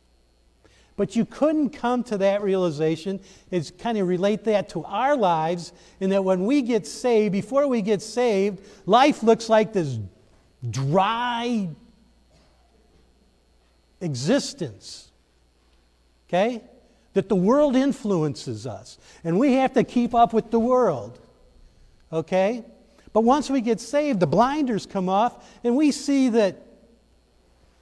But 0.96 1.16
you 1.16 1.26
couldn't 1.26 1.70
come 1.70 2.04
to 2.06 2.18
that 2.18 2.42
realization 2.42 3.20
It's 3.52 3.70
kind 3.70 3.98
of 4.00 4.08
relate 4.08 4.46
that 4.46 4.70
to 4.70 4.84
our 4.86 5.16
lives, 5.16 5.72
in 6.00 6.10
that 6.10 6.24
when 6.24 6.46
we 6.46 6.62
get 6.64 6.88
saved, 6.88 7.32
before 7.32 7.68
we 7.68 7.82
get 7.82 8.02
saved, 8.02 8.62
life 8.86 9.22
looks 9.22 9.50
like 9.50 9.74
this 9.74 10.00
dry 10.68 11.70
existence. 14.02 15.12
Okay? 16.28 16.64
That 17.14 17.30
the 17.30 17.36
world 17.36 17.76
influences 17.76 18.68
us, 18.68 18.98
and 19.24 19.40
we 19.40 19.54
have 19.54 19.74
to 19.74 19.84
keep 19.84 20.14
up 20.14 20.34
with 20.34 20.52
the 20.52 20.60
world. 20.60 21.20
Okay? 22.12 22.64
But 23.14 23.22
once 23.22 23.50
we 23.50 23.62
get 23.62 23.80
saved, 23.80 24.20
the 24.20 24.28
blinders 24.28 24.86
come 24.86 25.10
off, 25.10 25.44
and 25.64 25.76
we 25.76 25.92
see 25.92 26.30
that 26.30 26.62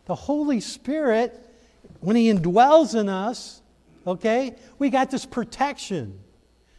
the 0.06 0.16
Holy 0.16 0.62
Spirit, 0.62 1.38
when 2.00 2.16
He 2.16 2.32
indwells 2.32 3.00
in 3.00 3.10
us, 3.10 3.62
okay, 4.08 4.56
we 4.80 4.90
got 4.90 5.12
this 5.12 5.26
protection, 5.26 6.20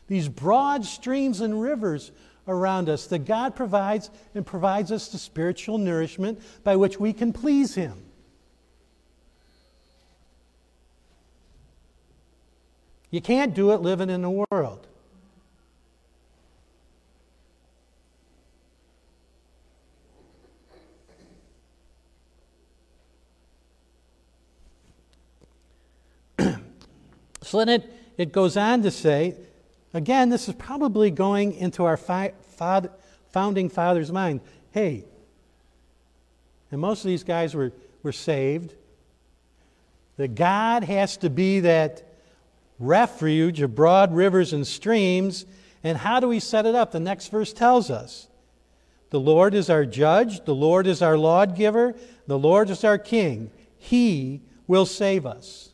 these 0.06 0.28
broad 0.28 0.84
streams 0.84 1.40
and 1.40 1.60
rivers 1.60 2.12
around 2.48 2.88
us 2.88 3.06
that 3.08 3.24
God 3.26 3.56
provides 3.56 4.10
and 4.34 4.46
provides 4.46 4.92
us 4.92 5.08
the 5.08 5.18
spiritual 5.18 5.78
nourishment 5.78 6.40
by 6.62 6.76
which 6.76 6.98
we 7.00 7.12
can 7.12 7.32
please 7.32 7.74
Him. 7.74 8.05
You 13.10 13.20
can't 13.20 13.54
do 13.54 13.72
it 13.72 13.80
living 13.80 14.10
in 14.10 14.22
the 14.22 14.44
world. 14.50 14.86
so 27.42 27.58
then 27.58 27.68
it, 27.68 27.92
it 28.18 28.32
goes 28.32 28.56
on 28.56 28.82
to 28.82 28.90
say, 28.90 29.36
again, 29.94 30.28
this 30.30 30.48
is 30.48 30.54
probably 30.54 31.10
going 31.10 31.52
into 31.54 31.84
our 31.84 31.96
fi- 31.96 32.32
founding 33.30 33.68
father's 33.68 34.10
mind. 34.10 34.40
Hey, 34.72 35.04
and 36.70 36.80
most 36.80 37.04
of 37.04 37.08
these 37.08 37.22
guys 37.22 37.54
were, 37.54 37.72
were 38.02 38.12
saved, 38.12 38.74
that 40.16 40.34
God 40.34 40.84
has 40.84 41.16
to 41.18 41.30
be 41.30 41.60
that 41.60 42.05
refuge 42.78 43.60
of 43.60 43.74
broad 43.74 44.14
rivers 44.14 44.52
and 44.52 44.66
streams. 44.66 45.46
And 45.82 45.98
how 45.98 46.20
do 46.20 46.28
we 46.28 46.40
set 46.40 46.66
it 46.66 46.74
up? 46.74 46.92
The 46.92 47.00
next 47.00 47.28
verse 47.28 47.52
tells 47.52 47.90
us 47.90 48.28
The 49.10 49.20
Lord 49.20 49.54
is 49.54 49.70
our 49.70 49.84
judge, 49.84 50.44
the 50.44 50.54
Lord 50.54 50.86
is 50.86 51.02
our 51.02 51.16
lawgiver, 51.16 51.94
the 52.26 52.38
Lord 52.38 52.70
is 52.70 52.84
our 52.84 52.98
king. 52.98 53.50
He 53.78 54.42
will 54.66 54.86
save 54.86 55.26
us. 55.26 55.70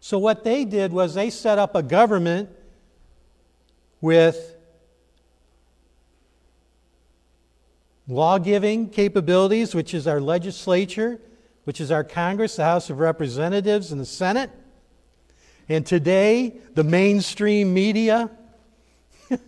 So, 0.00 0.18
what 0.18 0.44
they 0.44 0.64
did 0.66 0.92
was 0.92 1.14
they 1.14 1.30
set 1.30 1.58
up 1.58 1.74
a 1.74 1.82
government 1.82 2.50
with 4.02 4.54
law 8.06 8.38
giving 8.38 8.90
capabilities, 8.90 9.74
which 9.74 9.94
is 9.94 10.06
our 10.06 10.20
legislature, 10.20 11.18
which 11.64 11.80
is 11.80 11.90
our 11.90 12.04
Congress, 12.04 12.56
the 12.56 12.64
House 12.64 12.90
of 12.90 12.98
Representatives, 12.98 13.92
and 13.92 14.00
the 14.00 14.04
Senate. 14.04 14.50
And 15.68 15.86
today, 15.86 16.58
the 16.74 16.84
mainstream 16.84 17.72
media 17.72 18.30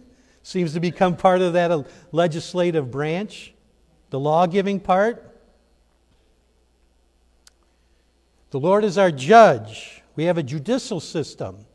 seems 0.43 0.73
to 0.73 0.81
become 0.81 1.17
part 1.17 1.43
of 1.43 1.53
that 1.53 1.71
uh, 1.71 1.83
legislative 2.13 2.91
branch, 2.91 3.53
the 4.11 4.19
law 4.19 4.47
giving 4.47 4.81
part. 4.81 5.23
The 8.51 8.61
Lord 8.61 8.85
is 8.85 8.97
our 8.97 9.11
judge. 9.11 10.03
We 10.15 10.25
have 10.25 10.39
a 10.39 10.43
judicial 10.43 11.01
system. 11.01 11.67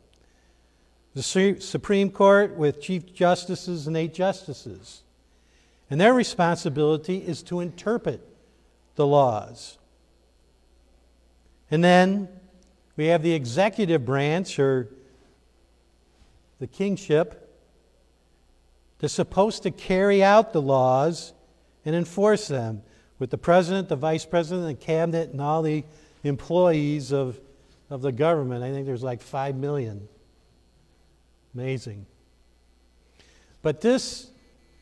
The 1.14 1.56
Supreme 1.60 2.10
Court 2.10 2.56
with 2.56 2.80
chief 2.80 3.12
justices 3.14 3.86
and 3.86 3.96
eight 3.96 4.14
justices. 4.14 5.02
And 5.90 6.00
their 6.00 6.14
responsibility 6.14 7.18
is 7.18 7.42
to 7.44 7.60
interpret 7.60 8.26
the 8.96 9.06
laws. 9.06 9.78
And 11.70 11.84
then 11.84 12.28
we 12.96 13.06
have 13.06 13.22
the 13.22 13.32
executive 13.32 14.04
branch, 14.04 14.58
or 14.58 14.88
the 16.58 16.66
kingship, 16.66 17.38
that's 18.98 19.12
supposed 19.12 19.64
to 19.64 19.70
carry 19.70 20.22
out 20.22 20.52
the 20.52 20.62
laws 20.62 21.32
and 21.84 21.94
enforce 21.96 22.48
them 22.48 22.82
with 23.18 23.30
the 23.30 23.38
president, 23.38 23.88
the 23.88 23.96
vice 23.96 24.24
president, 24.24 24.66
the 24.66 24.84
cabinet, 24.84 25.30
and 25.30 25.40
all 25.40 25.62
the 25.62 25.84
employees 26.24 27.12
of, 27.12 27.40
of 27.90 28.02
the 28.02 28.12
government. 28.12 28.62
I 28.62 28.70
think 28.70 28.86
there's 28.86 29.02
like 29.02 29.20
5 29.20 29.56
million. 29.56 30.08
Amazing. 31.54 32.06
But 33.62 33.80
this 33.80 34.30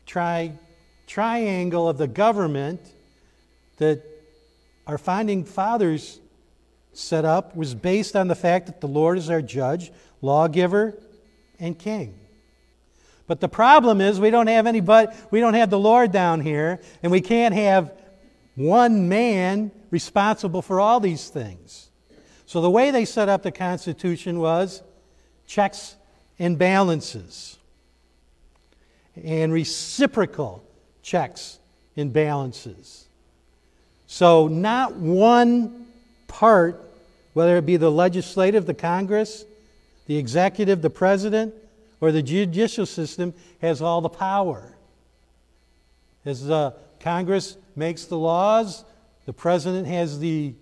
tri 0.05 0.53
triangle 1.07 1.89
of 1.89 1.97
the 1.97 2.07
government 2.07 2.79
that 3.77 4.01
our 4.87 4.97
founding 4.97 5.43
fathers 5.43 6.19
set 6.93 7.25
up 7.25 7.55
was 7.55 7.73
based 7.73 8.15
on 8.15 8.27
the 8.27 8.35
fact 8.35 8.67
that 8.67 8.81
the 8.81 8.87
Lord 8.87 9.17
is 9.17 9.29
our 9.29 9.41
judge, 9.41 9.91
lawgiver, 10.21 10.97
and 11.59 11.77
king. 11.77 12.17
But 13.27 13.39
the 13.39 13.47
problem 13.47 14.01
is 14.01 14.19
we 14.19 14.29
don't 14.29 14.47
have 14.47 14.67
anybody, 14.67 15.11
we 15.29 15.39
don't 15.39 15.53
have 15.53 15.69
the 15.69 15.79
Lord 15.79 16.11
down 16.11 16.41
here, 16.41 16.81
and 17.01 17.11
we 17.11 17.21
can't 17.21 17.53
have 17.53 17.93
one 18.55 19.07
man 19.07 19.71
responsible 19.89 20.61
for 20.61 20.79
all 20.79 20.99
these 20.99 21.29
things. 21.29 21.89
So 22.45 22.61
the 22.61 22.69
way 22.69 22.91
they 22.91 23.05
set 23.05 23.29
up 23.29 23.43
the 23.43 23.51
Constitution 23.51 24.39
was 24.39 24.83
checks 25.47 25.95
and 26.37 26.57
balances 26.57 27.57
and 29.23 29.53
reciprocal 29.53 30.63
checks 31.01 31.59
and 31.95 32.11
balances. 32.11 33.07
So, 34.07 34.47
not 34.47 34.95
one 34.95 35.80
part, 36.31 36.81
whether 37.33 37.57
it 37.57 37.65
be 37.65 37.75
the 37.75 37.91
legislative, 37.91 38.65
the 38.65 38.73
Congress, 38.73 39.45
the 40.07 40.17
executive, 40.17 40.81
the 40.81 40.89
president, 40.89 41.53
or 41.99 42.11
the 42.11 42.23
judicial 42.23 42.85
system, 42.85 43.33
has 43.61 43.81
all 43.81 43.99
the 43.99 44.09
power. 44.09 44.75
As 46.25 46.45
the 46.45 46.73
Congress 47.01 47.57
makes 47.75 48.05
the 48.05 48.17
laws, 48.17 48.85
the 49.25 49.33
president 49.33 49.87
has 49.87 50.19
the 50.19 50.53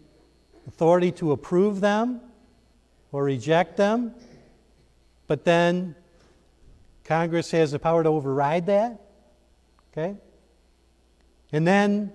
authority 0.67 1.11
to 1.13 1.31
approve 1.31 1.81
them 1.81 2.19
or 3.11 3.23
reject 3.23 3.77
them, 3.77 4.13
but 5.27 5.45
then 5.45 5.95
Congress 7.03 7.51
has 7.51 7.71
the 7.71 7.79
power 7.79 8.03
to 8.03 8.09
override 8.09 8.65
that. 8.65 8.99
Okay? 9.91 10.15
And 11.51 11.67
then 11.67 12.11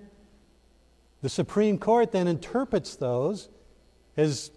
the 1.25 1.29
Supreme 1.29 1.79
Court 1.79 2.11
then 2.11 2.27
interprets 2.27 2.97
those 2.97 3.49
as 4.15 4.51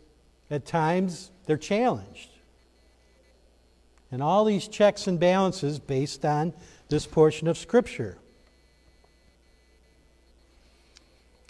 at 0.51 0.67
times 0.67 1.31
they're 1.47 1.57
challenged. 1.57 2.29
And 4.13 4.23
all 4.23 4.45
these 4.45 4.69
checks 4.69 5.07
and 5.07 5.19
balances 5.19 5.79
based 5.79 6.27
on 6.27 6.53
this 6.91 7.07
portion 7.07 7.49
of 7.49 7.57
Scripture. 7.57 8.19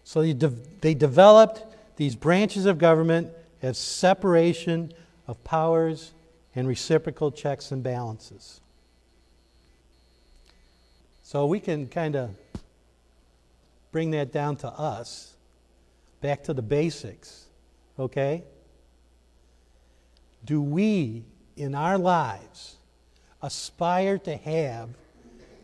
So 0.05 0.23
they, 0.23 0.35
de- 0.35 0.53
they 0.83 0.95
developed 0.95 1.65
these 1.97 2.15
branches 2.15 2.65
of 2.65 2.79
government 2.79 3.33
as 3.61 3.77
separation 3.77 4.93
of 5.27 5.43
powers 5.43 6.13
and 6.55 6.69
reciprocal 6.69 7.33
checks 7.33 7.73
and 7.73 7.83
balances. 7.83 8.61
So 11.25 11.45
we 11.47 11.59
can 11.59 11.89
kind 11.89 12.15
of 12.15 12.31
bring 13.93 14.11
that 14.13 14.33
down 14.33 14.57
to 14.57 14.69
us, 14.69 15.35
back 16.21 16.45
to 16.45 16.55
the 16.55 16.63
basics, 16.63 17.47
okay? 17.99 18.45
Do 20.45 20.61
we, 20.63 21.25
in 21.57 21.75
our 21.75 21.99
lives, 21.99 22.77
aspire 23.43 24.19
to 24.19 24.37
have 24.37 24.91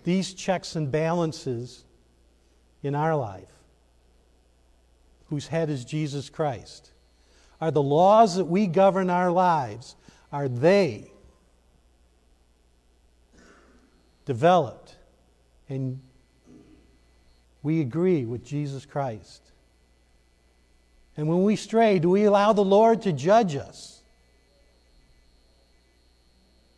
these 0.04 0.34
checks 0.34 0.76
and 0.76 0.90
balances 0.90 1.84
in 2.82 2.94
our 2.94 3.16
life? 3.16 3.48
Whose 5.26 5.48
head 5.48 5.70
is 5.70 5.84
Jesus 5.84 6.28
Christ? 6.30 6.92
Are 7.60 7.70
the 7.70 7.82
laws 7.82 8.36
that 8.36 8.44
we 8.44 8.66
govern 8.66 9.10
our 9.10 9.30
lives, 9.30 9.96
are 10.30 10.48
they 10.48 11.10
developed 14.24 14.96
and 15.68 16.00
we 17.64 17.80
agree 17.80 18.24
with 18.26 18.44
Jesus 18.44 18.86
Christ? 18.86 19.40
And 21.16 21.26
when 21.28 21.42
we 21.42 21.56
stray, 21.56 21.98
do 21.98 22.10
we 22.10 22.24
allow 22.24 22.52
the 22.52 22.64
Lord 22.64 23.02
to 23.02 23.12
judge 23.12 23.56
us 23.56 24.02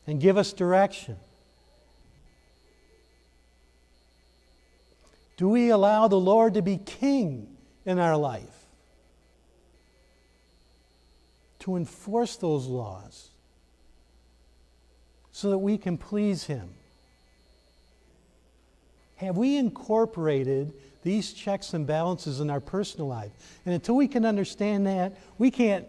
and 0.06 0.20
give 0.20 0.38
us 0.38 0.52
direction? 0.52 1.16
Do 5.36 5.48
we 5.48 5.70
allow 5.70 6.08
the 6.08 6.20
Lord 6.20 6.54
to 6.54 6.62
be 6.62 6.78
king 6.78 7.48
in 7.84 7.98
our 7.98 8.16
life? 8.16 8.64
To 11.60 11.76
enforce 11.76 12.36
those 12.36 12.66
laws 12.66 13.30
so 15.32 15.50
that 15.50 15.58
we 15.58 15.78
can 15.78 15.98
please 15.98 16.44
Him? 16.44 16.70
Have 19.16 19.36
we 19.36 19.56
incorporated 19.56 20.72
these 21.02 21.32
checks 21.32 21.72
and 21.72 21.86
balances 21.86 22.40
in 22.40 22.50
our 22.50 22.60
personal 22.60 23.08
life? 23.08 23.30
And 23.64 23.74
until 23.74 23.96
we 23.96 24.08
can 24.08 24.24
understand 24.24 24.86
that, 24.86 25.16
we 25.38 25.50
can't 25.50 25.86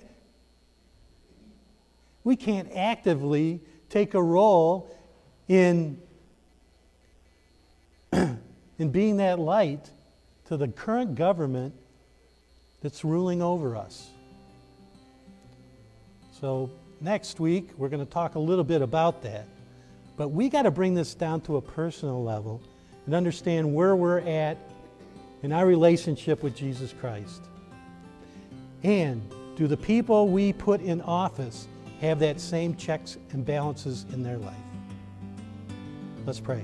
we 2.23 2.35
can't 2.35 2.69
actively 2.75 3.61
take 3.89 4.13
a 4.13 4.21
role 4.21 4.93
in 5.47 5.97
in 8.11 8.91
being 8.91 9.17
that 9.17 9.39
light 9.39 9.89
to 10.47 10.57
the 10.57 10.67
current 10.67 11.15
government 11.15 11.73
that's 12.81 13.03
ruling 13.03 13.41
over 13.41 13.75
us. 13.75 14.09
So, 16.39 16.69
next 17.01 17.39
week, 17.39 17.71
we're 17.77 17.89
going 17.89 18.05
to 18.05 18.11
talk 18.11 18.35
a 18.35 18.39
little 18.39 18.63
bit 18.63 18.81
about 18.81 19.23
that. 19.23 19.45
But 20.15 20.29
we 20.29 20.49
got 20.49 20.63
to 20.63 20.71
bring 20.71 20.93
this 20.93 21.13
down 21.15 21.41
to 21.41 21.57
a 21.57 21.61
personal 21.61 22.23
level 22.23 22.61
and 23.07 23.15
understand 23.15 23.73
where 23.73 23.95
we're 23.95 24.19
at 24.19 24.57
in 25.41 25.51
our 25.51 25.65
relationship 25.65 26.43
with 26.43 26.55
Jesus 26.55 26.93
Christ. 26.93 27.45
And 28.83 29.21
do 29.55 29.65
the 29.65 29.77
people 29.77 30.27
we 30.27 30.53
put 30.53 30.81
in 30.81 31.01
office 31.01 31.67
have 32.01 32.19
that 32.19 32.39
same 32.39 32.75
checks 32.75 33.17
and 33.31 33.43
balances 33.43 34.05
in 34.13 34.21
their 34.21 34.37
life? 34.37 34.53
Let's 36.25 36.39
pray. 36.39 36.63